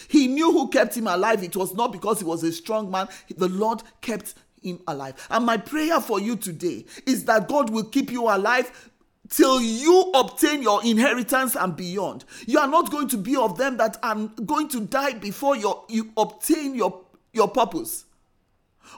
[0.06, 1.42] He knew who kept him alive.
[1.42, 3.08] It was not because he was a strong man.
[3.36, 5.26] The Lord kept him alive.
[5.30, 8.90] And my prayer for you today is that God will keep you alive
[9.28, 12.24] till you obtain your inheritance and beyond.
[12.46, 15.84] You are not going to be of them that are going to die before your,
[15.88, 17.02] you obtain your,
[17.32, 18.04] your purpose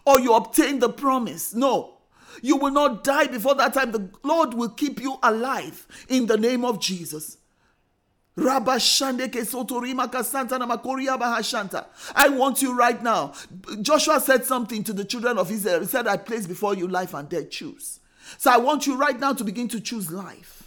[0.04, 1.54] or you obtain the promise.
[1.54, 1.96] No.
[2.42, 3.92] You will not die before that time.
[3.92, 7.38] The Lord will keep you alive in the name of Jesus.
[12.14, 13.32] I want you right now.
[13.82, 15.80] Joshua said something to the children of Israel.
[15.80, 17.50] He said, I place before you life and death.
[17.50, 18.00] Choose.
[18.38, 20.59] So I want you right now to begin to choose life.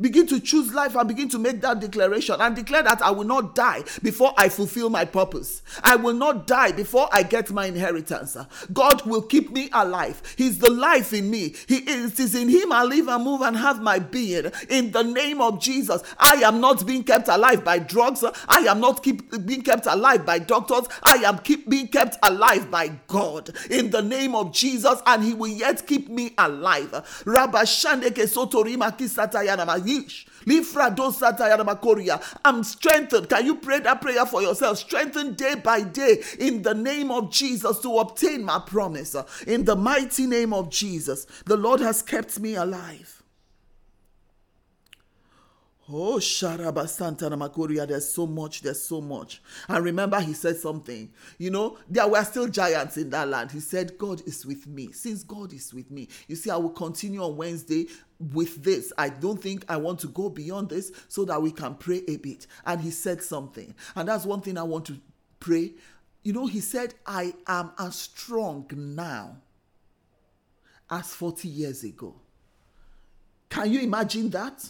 [0.00, 3.24] Begin to choose life and begin to make that declaration and declare that I will
[3.24, 5.62] not die before I fulfill my purpose.
[5.82, 8.36] I will not die before I get my inheritance.
[8.72, 10.22] God will keep me alive.
[10.36, 11.54] He's the life in me.
[11.66, 14.50] He is, it is in Him I live and move and have my being.
[14.68, 18.24] In the name of Jesus, I am not being kept alive by drugs.
[18.48, 20.88] I am not keep, being kept alive by doctors.
[21.02, 23.50] I am keep being kept alive by God.
[23.70, 26.92] In the name of Jesus, and He will yet keep me alive.
[32.44, 33.28] I'm strengthened.
[33.28, 34.78] Can you pray that prayer for yourself?
[34.78, 39.14] Strengthened day by day in the name of Jesus to obtain my promise.
[39.46, 43.17] In the mighty name of Jesus, the Lord has kept me alive.
[45.90, 49.40] Oh, Sharaba Santa Namakoria, there's so much, there's so much.
[49.68, 51.10] And remember, he said something.
[51.38, 53.52] You know, there were still giants in that land.
[53.52, 54.92] He said, God is with me.
[54.92, 57.86] Since God is with me, you see, I will continue on Wednesday
[58.20, 58.92] with this.
[58.98, 62.16] I don't think I want to go beyond this so that we can pray a
[62.18, 62.46] bit.
[62.66, 63.74] And he said something.
[63.96, 64.98] And that's one thing I want to
[65.40, 65.72] pray.
[66.22, 69.38] You know, he said, I am as strong now
[70.90, 72.14] as 40 years ago.
[73.48, 74.68] Can you imagine that?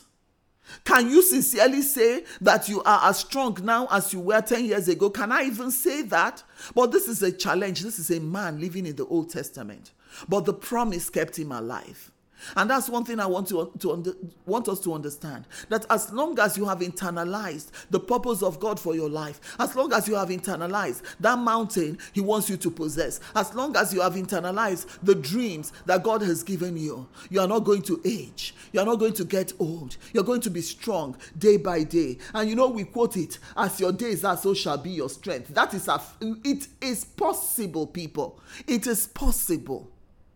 [0.85, 4.89] Can you sincerely say that you are as strong now as you were 10 years
[4.89, 5.11] ago?
[5.11, 6.43] Can I even say that?
[6.75, 7.83] But this is a challenge.
[7.83, 9.93] This is a man living in the Old Testament.
[10.29, 12.11] But the promise kept him alive.
[12.57, 14.13] And that's one thing I want to, to under,
[14.47, 18.79] want us to understand that as long as you have internalized the purpose of God
[18.79, 22.71] for your life, as long as you have internalized that mountain He wants you to
[22.71, 27.41] possess, as long as you have internalized the dreams that God has given you, you
[27.41, 30.51] are not going to age, you are not going to get old, you're going to
[30.51, 32.19] be strong day by day.
[32.35, 35.55] And you know, we quote it as your days are, so shall be your strength.
[35.55, 38.41] That is a, it is possible, people.
[38.67, 39.91] It is possible.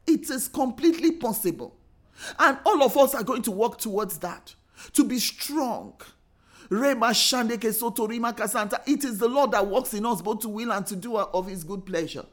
[0.06, 1.76] It is completely possible.
[2.38, 4.54] And all of us are going to work towards that.
[4.94, 5.94] To be strong.
[6.70, 6.78] It
[9.04, 11.64] is the Lord that works in us both to will and to do of his
[11.64, 12.24] good pleasure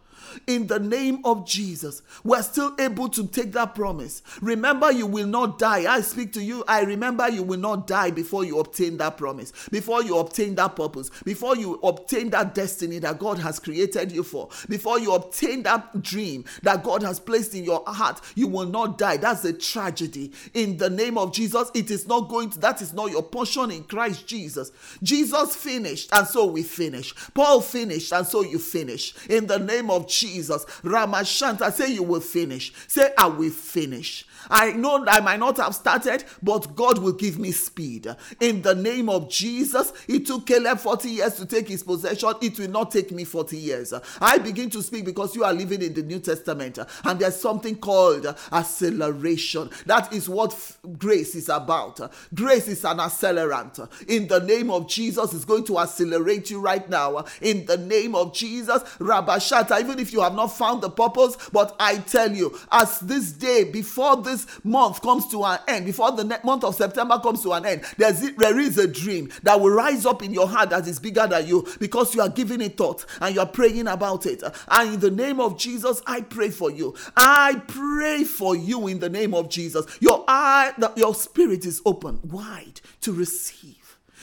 [0.48, 4.22] in the name of Jesus, we're still able to take that promise.
[4.42, 5.92] Remember, you will not die.
[5.92, 6.64] I speak to you.
[6.68, 10.76] I remember you will not die before you obtain that promise, before you obtain that
[10.76, 15.64] purpose, before you obtain that destiny that God has created you for, before you obtain
[15.64, 18.22] that dream that God has placed in your heart.
[18.36, 19.18] You will not die.
[19.18, 20.32] That's a tragedy.
[20.54, 23.72] In the name of Jesus, it is not going to, that is not your portion
[23.72, 24.72] in Christ Jesus.
[25.02, 27.14] Jesus finished, and so we finish.
[27.34, 29.14] Paul finished, and so you finish.
[29.28, 30.66] In the name of Jesus.
[30.84, 32.74] Ramashanta, say you will finish.
[32.88, 34.26] Say, I will finish.
[34.50, 38.14] I know I might not have started, but God will give me speed.
[38.40, 42.34] In the name of Jesus, it took Caleb 40 years to take his possession.
[42.42, 43.94] It will not take me 40 years.
[44.22, 47.76] I begin to speak because you are living in the New Testament, and there's something
[47.76, 49.70] called acceleration.
[49.86, 50.56] That is what
[50.98, 52.12] grace is about.
[52.34, 53.90] Grace is an accelerant.
[54.08, 57.26] In the name of Jesus, is going to accelerate you right now.
[57.42, 61.76] In the name of Jesus, Rabashata, even if you have not found the purpose, but
[61.80, 66.12] I tell you, as this day before this this month comes to an end, before
[66.12, 69.72] the month of September comes to an end, there's, there is a dream that will
[69.72, 72.78] rise up in your heart that is bigger than you because you are giving it
[72.78, 74.44] thought and you are praying about it.
[74.70, 76.96] And in the name of Jesus, I pray for you.
[77.18, 79.86] I pray for you in the name of Jesus.
[80.00, 83.79] Your eye, your spirit is open wide to receive.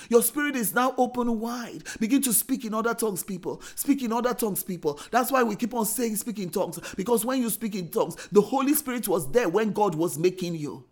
[0.09, 1.83] Your spirit is now open wide.
[2.01, 3.63] Begin to speak in other tongues, people.
[3.75, 5.01] Speak in other tongues, people.
[5.11, 6.79] That's why we keep on saying speak in tongues.
[6.97, 10.55] Because when you speak in tongues, the Holy Spirit was there when God was making
[10.55, 10.85] you.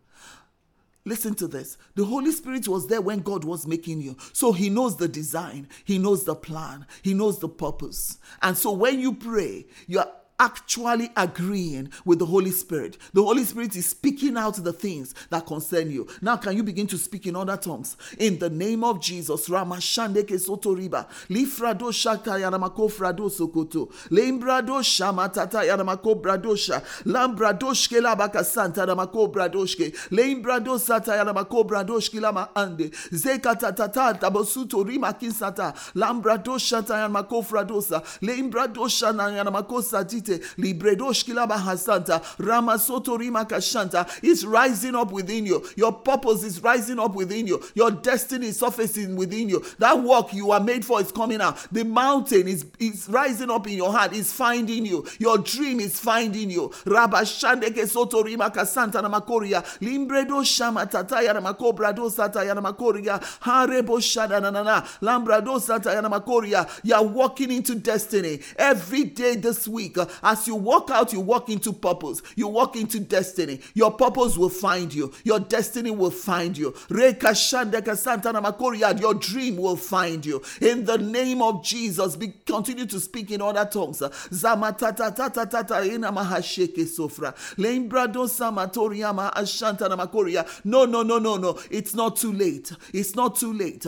[1.06, 1.76] Listen to this.
[1.96, 4.16] The Holy Spirit was there when God was making you.
[4.32, 8.18] So He knows the design, He knows the plan, He knows the purpose.
[8.40, 12.98] And so when you pray, you are actually agreeing with the Holy Spirit.
[13.12, 16.06] The Holy Spirit is speaking out the things that concern you.
[16.20, 17.96] Now, can you begin to speak in other tongues?
[18.18, 20.34] In the name of Jesus, Ramashandeke
[21.28, 30.78] Lifrado Shaka Yaramako Frado Sokoto, Lembrado Shamatata Yaramako Bradosha, Lambradoshke Labaka Santa Ramako Bradoshke, Lembrado
[30.78, 34.84] Sata Yaramako Bradoshke Lama Ande, Tabosuto
[36.88, 45.64] Yaramako Fradosa, Lembradosha Yaramako Sati Site, Libredoshkila Bahasanta, Ramasoto Rimakashanta is rising up within you.
[45.76, 47.62] Your purpose is rising up within you.
[47.74, 49.64] Your destiny is surfacing within you.
[49.78, 51.66] That work you are made for is coming out.
[51.72, 55.06] The mountain is, is rising up in your heart, is finding you.
[55.18, 56.68] Your dream is finding you.
[56.84, 66.68] Rabashandeke Soto Rimakasanta Namakoria, Limbredo Shama Tataya Namakobrado Sataya Namakoria, Harebo Shadanana, Lambrado Sataya Namakoria.
[66.82, 69.96] You are walking into destiny every day this week.
[70.22, 72.22] As you walk out, you walk into purpose.
[72.36, 73.60] You walk into destiny.
[73.74, 75.12] Your purpose will find you.
[75.24, 76.74] Your destiny will find you.
[76.90, 77.12] Your
[79.14, 80.42] dream will find you.
[80.60, 84.02] In the name of Jesus, be, continue to speak in other tongues.
[90.64, 91.58] No, no, no, no, no.
[91.70, 92.72] It's not too late.
[92.92, 93.86] It's not too late.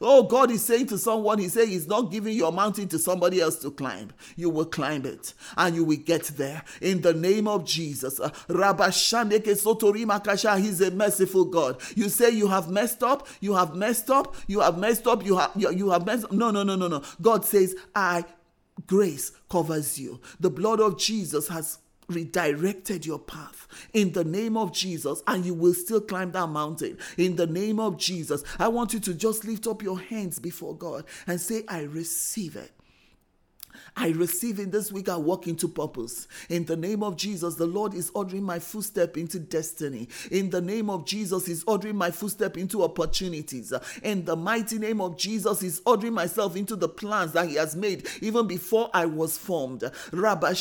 [0.00, 3.40] Oh, God is saying to someone, He says He's not giving your mountain to somebody
[3.40, 4.12] else to climb.
[4.36, 6.62] You will climb it and you will get there.
[6.80, 8.20] In the name of Jesus.
[8.20, 10.58] Uh, kasha.
[10.58, 11.80] He's a merciful God.
[11.94, 15.36] You say you have messed up, you have messed up, you have messed up, you
[15.36, 16.32] have you, you have messed up.
[16.32, 17.02] No, no, no, no, no.
[17.20, 18.24] God says, I
[18.86, 20.20] grace covers you.
[20.40, 25.54] The blood of Jesus has redirected your path in the name of Jesus, and you
[25.54, 28.42] will still climb that mountain in the name of Jesus.
[28.58, 32.56] I want you to just lift up your hands before God and say, I receive
[32.56, 32.75] it.
[33.98, 36.28] I receive in this week, I walk into purpose.
[36.50, 40.08] In the name of Jesus, the Lord is ordering my footstep into destiny.
[40.30, 43.72] In the name of Jesus, He's ordering my footstep into opportunities.
[44.02, 47.74] In the mighty name of Jesus, He's ordering myself into the plans that He has
[47.74, 49.90] made even before I was formed.
[50.12, 50.52] My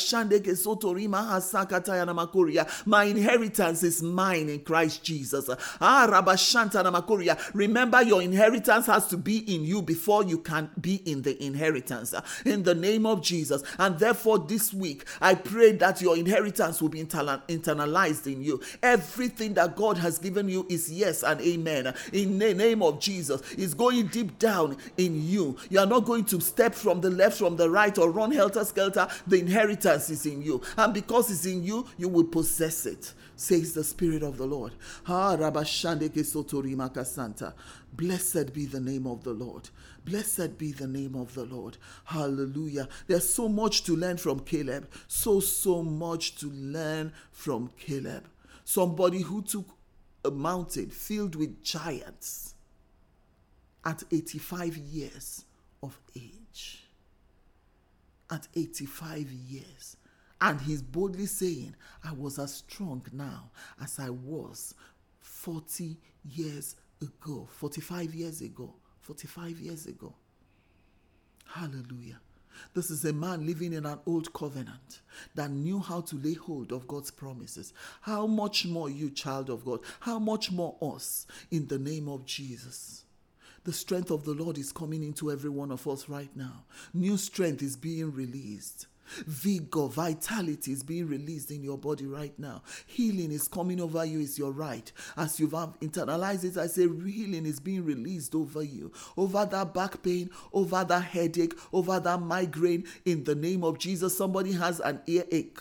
[3.03, 5.49] inheritance is mine in Christ Jesus.
[5.81, 6.23] Ah,
[7.53, 12.15] Remember, your inheritance has to be in you before you can be in the inheritance.
[12.45, 13.63] In the name of Jesus.
[13.78, 18.61] And therefore, this week, I pray that your inheritance will be internalized in you.
[18.82, 21.93] Everything that God has given you is yes and amen.
[22.13, 25.57] In the name of Jesus, it's going deep down in you.
[25.69, 28.63] You are not going to step from the left, from the right, or run helter
[28.63, 29.07] skelter.
[29.28, 30.61] The inheritance is in you.
[30.78, 34.73] And because it's in you, you will possess it says the Spirit of the Lord.
[37.93, 39.69] Blessed be the name of the Lord.
[40.03, 41.77] Blessed be the name of the Lord.
[42.05, 42.88] Hallelujah.
[43.07, 44.89] There's so much to learn from Caleb.
[45.07, 48.27] So, so much to learn from Caleb.
[48.63, 49.69] Somebody who took
[50.23, 52.55] a mountain filled with giants
[53.86, 55.45] at 85 years
[55.83, 56.88] of age.
[58.29, 59.94] At 85 years.
[60.41, 64.75] And he's boldly saying, I was as strong now as I was
[65.21, 68.73] 40 years ago, 45 years ago.
[69.01, 70.13] 45 years ago.
[71.45, 72.19] Hallelujah.
[72.73, 75.01] This is a man living in an old covenant
[75.36, 77.73] that knew how to lay hold of God's promises.
[78.01, 79.81] How much more you, child of God?
[79.99, 83.03] How much more us in the name of Jesus?
[83.63, 86.63] The strength of the Lord is coming into every one of us right now.
[86.93, 88.88] New strength is being released.
[89.25, 92.63] Vigor, vitality is being released in your body right now.
[92.85, 94.91] Healing is coming over you, is your right.
[95.17, 100.01] As you've internalized it, I say healing is being released over you, over that back
[100.03, 102.85] pain, over that headache, over that migraine.
[103.05, 105.59] In the name of Jesus, somebody has an earache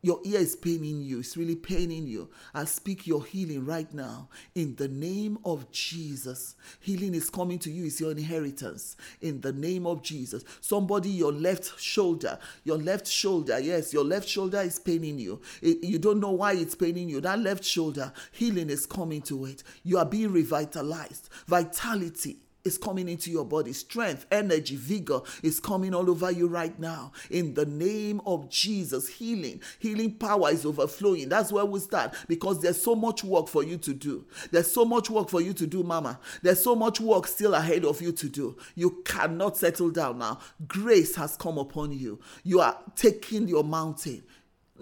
[0.00, 2.30] your ear is paining you, it's really paining you.
[2.54, 6.54] I speak your healing right now in the name of Jesus.
[6.80, 10.44] Healing is coming to you, it's your inheritance in the name of Jesus.
[10.60, 15.40] Somebody, your left shoulder, your left shoulder, yes, your left shoulder is paining you.
[15.62, 17.20] You don't know why it's paining you.
[17.20, 19.62] That left shoulder, healing is coming to it.
[19.82, 21.28] You are being revitalized.
[21.46, 22.38] Vitality
[22.68, 23.72] is coming into your body.
[23.72, 27.10] Strength, energy, vigor is coming all over you right now.
[27.30, 31.28] In the name of Jesus, healing, healing power is overflowing.
[31.28, 34.24] That's where we start because there's so much work for you to do.
[34.52, 36.20] There's so much work for you to do, mama.
[36.42, 38.56] There's so much work still ahead of you to do.
[38.76, 40.38] You cannot settle down now.
[40.68, 42.20] Grace has come upon you.
[42.44, 44.22] You are taking your mountain.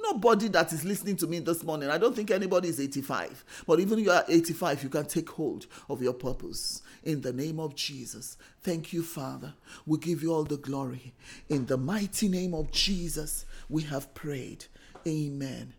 [0.03, 3.64] Nobody that is listening to me this morning, I don't think anybody is 85.
[3.66, 6.82] But even you are 85, you can take hold of your purpose.
[7.07, 8.36] In the name of Jesus.
[8.62, 9.54] Thank you, Father.
[9.86, 11.14] We give you all the glory.
[11.48, 14.64] In the mighty name of Jesus, we have prayed.
[15.07, 15.72] Amen.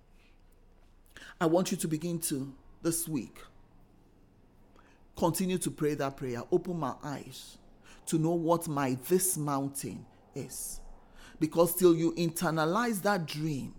[1.42, 3.40] I want you to begin to, this week,
[5.18, 6.44] continue to pray that prayer.
[6.50, 7.58] Open my eyes
[8.06, 10.80] to know what my this mountain is.
[11.42, 13.74] Because till you internalize that dream,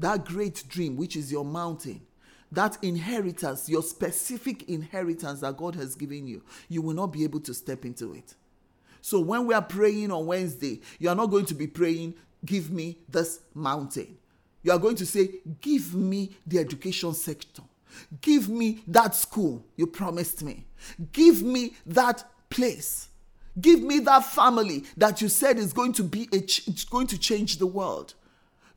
[0.00, 2.00] that great dream, which is your mountain,
[2.52, 7.40] that inheritance, your specific inheritance that God has given you, you will not be able
[7.40, 8.34] to step into it.
[9.00, 12.70] So when we are praying on Wednesday, you are not going to be praying, Give
[12.70, 14.16] me this mountain.
[14.62, 17.62] You are going to say, Give me the education sector.
[18.20, 20.66] Give me that school you promised me.
[21.12, 23.08] Give me that place.
[23.60, 27.08] Give me that family that you said is going to be a ch- it's going
[27.08, 28.14] to change the world.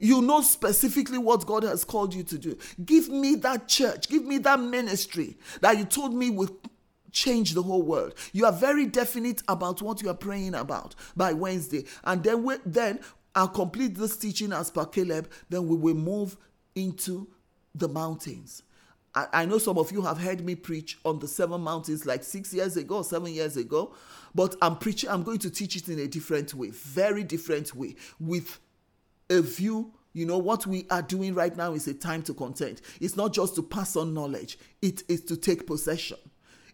[0.01, 2.57] You know specifically what God has called you to do.
[2.83, 4.09] Give me that church.
[4.09, 6.49] Give me that ministry that you told me would
[7.11, 8.15] change the whole world.
[8.33, 11.85] You are very definite about what you are praying about by Wednesday.
[12.03, 12.99] And then we, then
[13.35, 15.29] I'll complete this teaching as per Caleb.
[15.49, 16.35] Then we will move
[16.73, 17.27] into
[17.75, 18.63] the mountains.
[19.13, 22.23] I, I know some of you have heard me preach on the seven mountains like
[22.23, 23.93] six years ago, seven years ago,
[24.33, 27.97] but I'm preaching, I'm going to teach it in a different way, very different way,
[28.19, 28.59] with
[29.31, 32.81] a view you know what we are doing right now is a time to contend
[32.99, 36.17] it's not just to pass on knowledge it is to take possession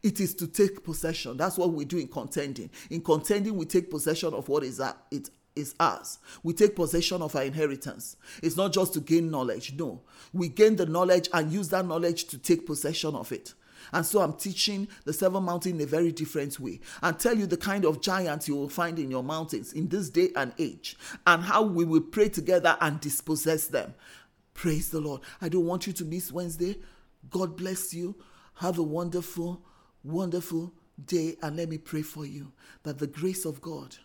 [0.04, 3.90] it is to take possession that's what we do in contending in contending we take
[3.90, 6.20] possession of what is that it is ours.
[6.44, 8.16] We take possession of our inheritance.
[8.42, 9.74] It's not just to gain knowledge.
[9.74, 10.02] No.
[10.32, 13.54] We gain the knowledge and use that knowledge to take possession of it.
[13.94, 17.48] And so I'm teaching the seven mountain in a very different way and tell you
[17.48, 20.98] the kind of giants you will find in your mountains in this day and age
[21.26, 23.94] and how we will pray together and dispossess them.
[24.54, 25.22] Praise the Lord.
[25.42, 26.78] I don't want you to miss Wednesday.
[27.30, 28.16] God bless you.
[28.56, 29.62] Have a wonderful,
[30.04, 30.74] wonderful
[31.06, 31.38] day.
[31.42, 32.52] And let me pray for you
[32.84, 33.96] that the grace of God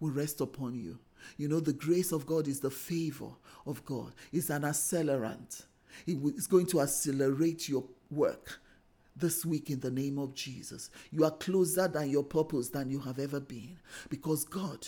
[0.00, 0.98] will rest upon you.
[1.36, 3.30] You know, the grace of God is the favor
[3.64, 5.66] of God, it's an accelerant.
[6.06, 8.61] It's going to accelerate your work
[9.16, 10.90] this week in the name of Jesus.
[11.10, 14.86] You are closer than your purpose than you have ever been because God,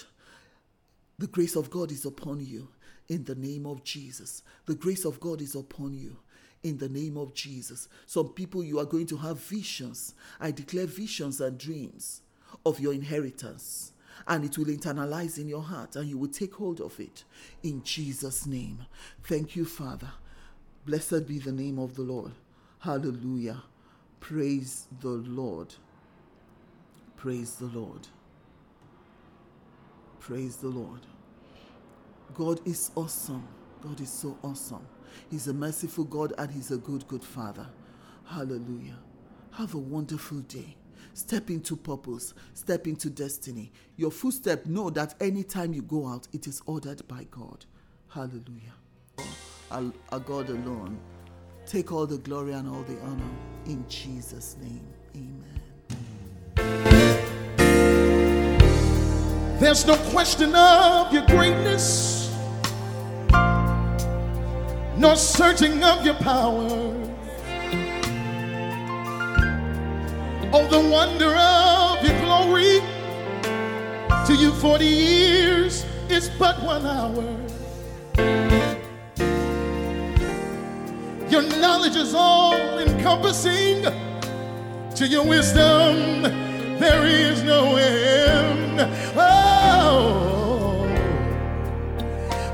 [1.18, 2.68] the grace of God is upon you
[3.09, 4.43] in the name of Jesus.
[4.66, 6.16] The grace of God is upon you
[6.62, 7.89] in the name of Jesus.
[8.07, 10.14] Some people, you are going to have visions.
[10.41, 12.22] I declare visions and dreams
[12.64, 13.93] of your inheritance
[14.27, 17.25] and it will internalize in your heart and you will take hold of it
[17.62, 18.87] in Jesus' name.
[19.25, 20.12] Thank you, Father.
[20.87, 22.33] Blessed be the name of the Lord.
[22.81, 23.62] Hallelujah.
[24.25, 25.75] Praise the Lord.
[27.14, 28.09] Praise the Lord.
[30.18, 31.01] Praise the Lord.
[32.33, 33.47] God is awesome.
[33.83, 34.87] God is so awesome.
[35.31, 37.66] He's a merciful God and He's a good, good Father.
[38.25, 38.97] Hallelujah.
[39.51, 40.75] Have a wonderful day.
[41.12, 43.72] Step into purpose, step into destiny.
[43.99, 47.66] Your footstep, know that anytime you go out, it is ordered by God.
[48.09, 48.72] Hallelujah.
[49.70, 50.99] A God alone.
[51.66, 53.30] Take all the glory and all the honor
[53.66, 54.86] in Jesus' name.
[55.16, 55.60] Amen.
[59.58, 62.30] There's no question of your greatness,
[64.98, 66.68] no searching of your power.
[70.52, 72.80] Oh, the wonder of your glory.
[74.26, 77.43] To you, 40 years is but one hour.
[81.35, 83.82] Your knowledge is all encompassing.
[84.95, 86.22] To your wisdom,
[86.78, 88.78] there is no end.
[89.16, 90.87] Oh,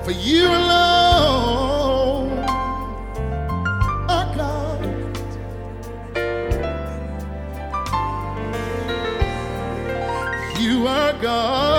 [0.02, 0.80] for you alone.
[10.58, 11.69] you are God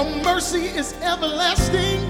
[0.00, 2.00] Your mercy is everlasting.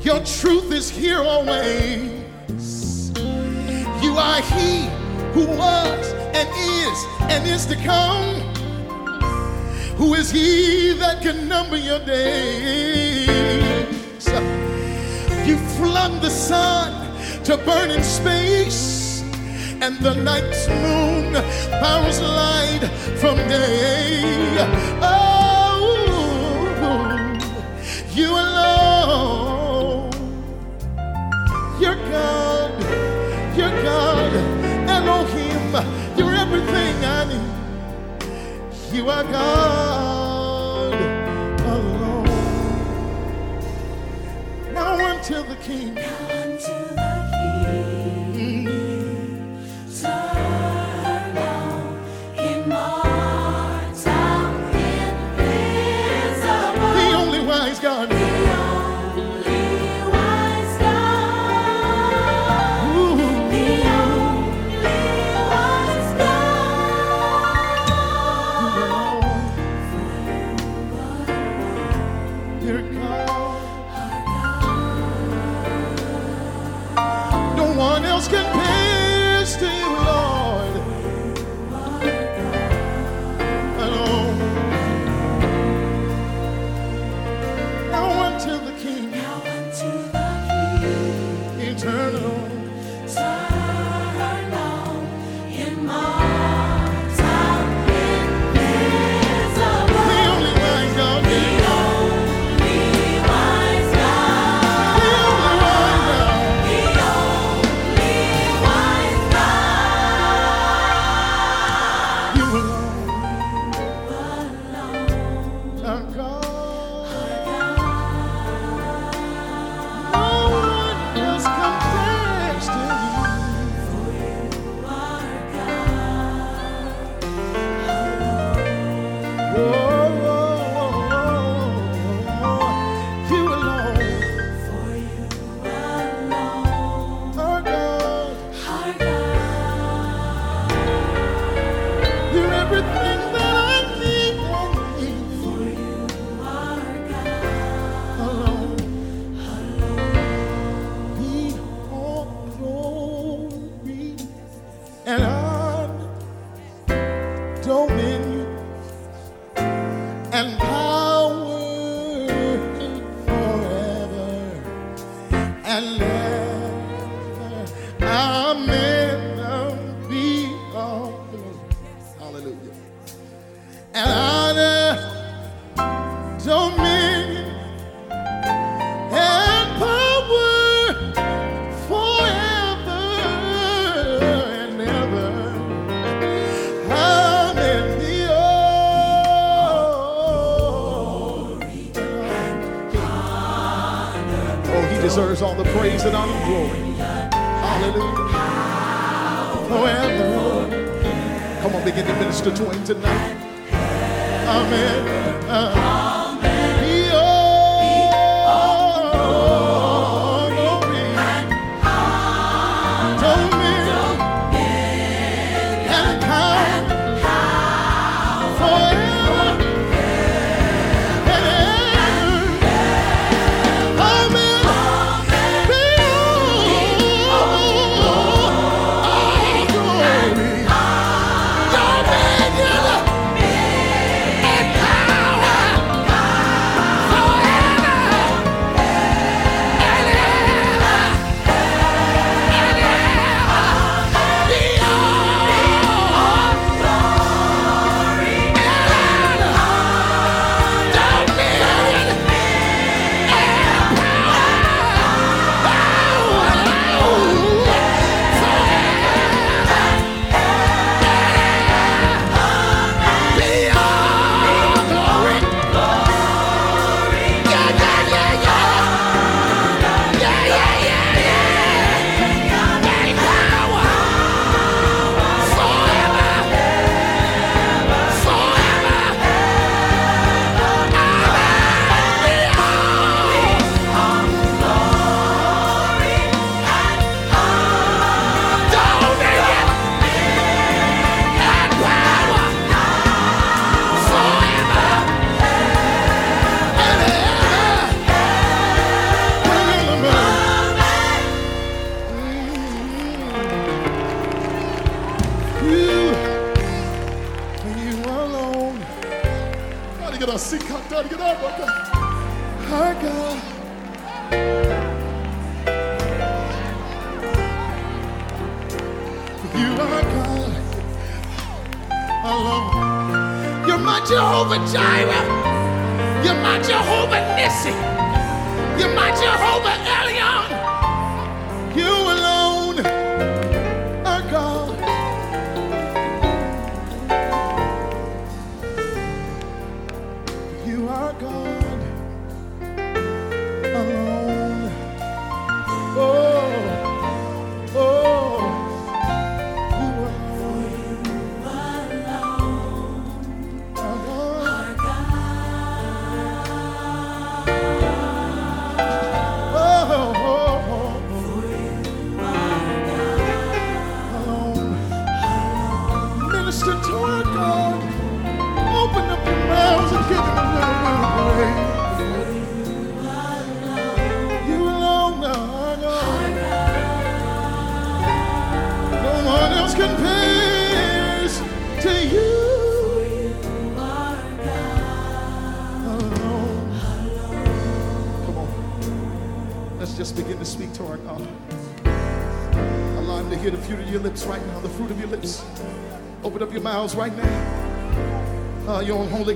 [0.00, 2.10] Your truth is here always.
[4.02, 4.88] You are He
[5.34, 8.40] who was and is and is to come.
[9.98, 13.28] Who is He that can number your days?
[15.46, 16.90] You flung the sun
[17.44, 19.01] to burn in space,
[19.82, 21.34] and the night's moon
[21.82, 24.22] powers light from day.
[25.02, 25.80] Oh,
[28.14, 30.12] you alone.
[31.80, 32.72] You're God.
[33.58, 34.32] You're God.
[34.88, 35.74] Elohim.
[36.16, 38.94] You're everything I need.
[38.94, 39.82] You are God.
[45.42, 45.98] the King.
[45.98, 47.01] Unto the King.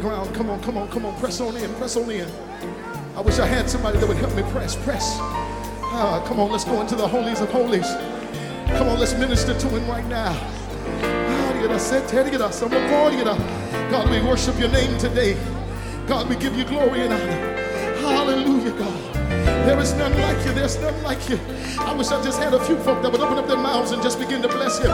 [0.06, 0.34] Ground.
[0.34, 1.18] Come on, come on, come on.
[1.18, 2.28] Press on in, press on in.
[3.16, 5.16] I wish I had somebody that would help me press, press.
[5.18, 7.88] Ah, come on, let's go into the holies of holies.
[8.78, 10.32] Come on, let's minister to him right now.
[11.02, 11.52] Ah,
[13.90, 15.36] God, we worship your name today.
[16.06, 17.56] God, we give you glory and honor.
[17.98, 19.14] Hallelujah, God.
[19.66, 20.52] There is none like you.
[20.52, 21.40] There's none like you.
[21.80, 24.00] I wish I just had a few folk that would open up their mouths and
[24.02, 24.90] just begin to bless him.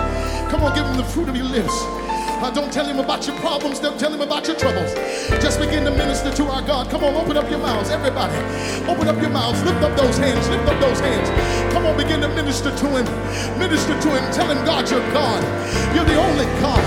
[0.48, 2.01] Come on, give him the fruit of your lips.
[2.42, 3.78] Uh, don't tell him about your problems.
[3.78, 4.92] Don't tell him about your troubles.
[5.38, 6.90] Just begin to minister to our God.
[6.90, 7.88] Come on, open up your mouths.
[7.88, 8.34] Everybody,
[8.90, 9.62] open up your mouths.
[9.62, 10.48] Lift up those hands.
[10.48, 11.30] Lift up those hands.
[11.72, 13.06] Come on, begin to minister to him.
[13.60, 14.32] Minister to him.
[14.34, 15.38] Tell him, God, you're God.
[15.94, 16.82] You're the only God.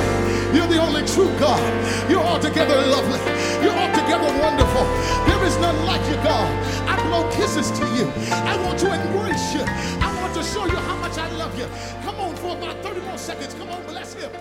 [0.54, 1.64] You're the only true God.
[2.12, 3.20] You're altogether lovely.
[3.64, 4.84] You're altogether wonderful.
[5.24, 6.52] There is none like you, God.
[6.84, 8.12] I blow kisses to you.
[8.32, 9.64] I want to embrace you.
[10.04, 11.68] I want to show you how much I love you.
[12.04, 13.54] Come on for about 30 more seconds.
[13.54, 14.32] Come on, bless him.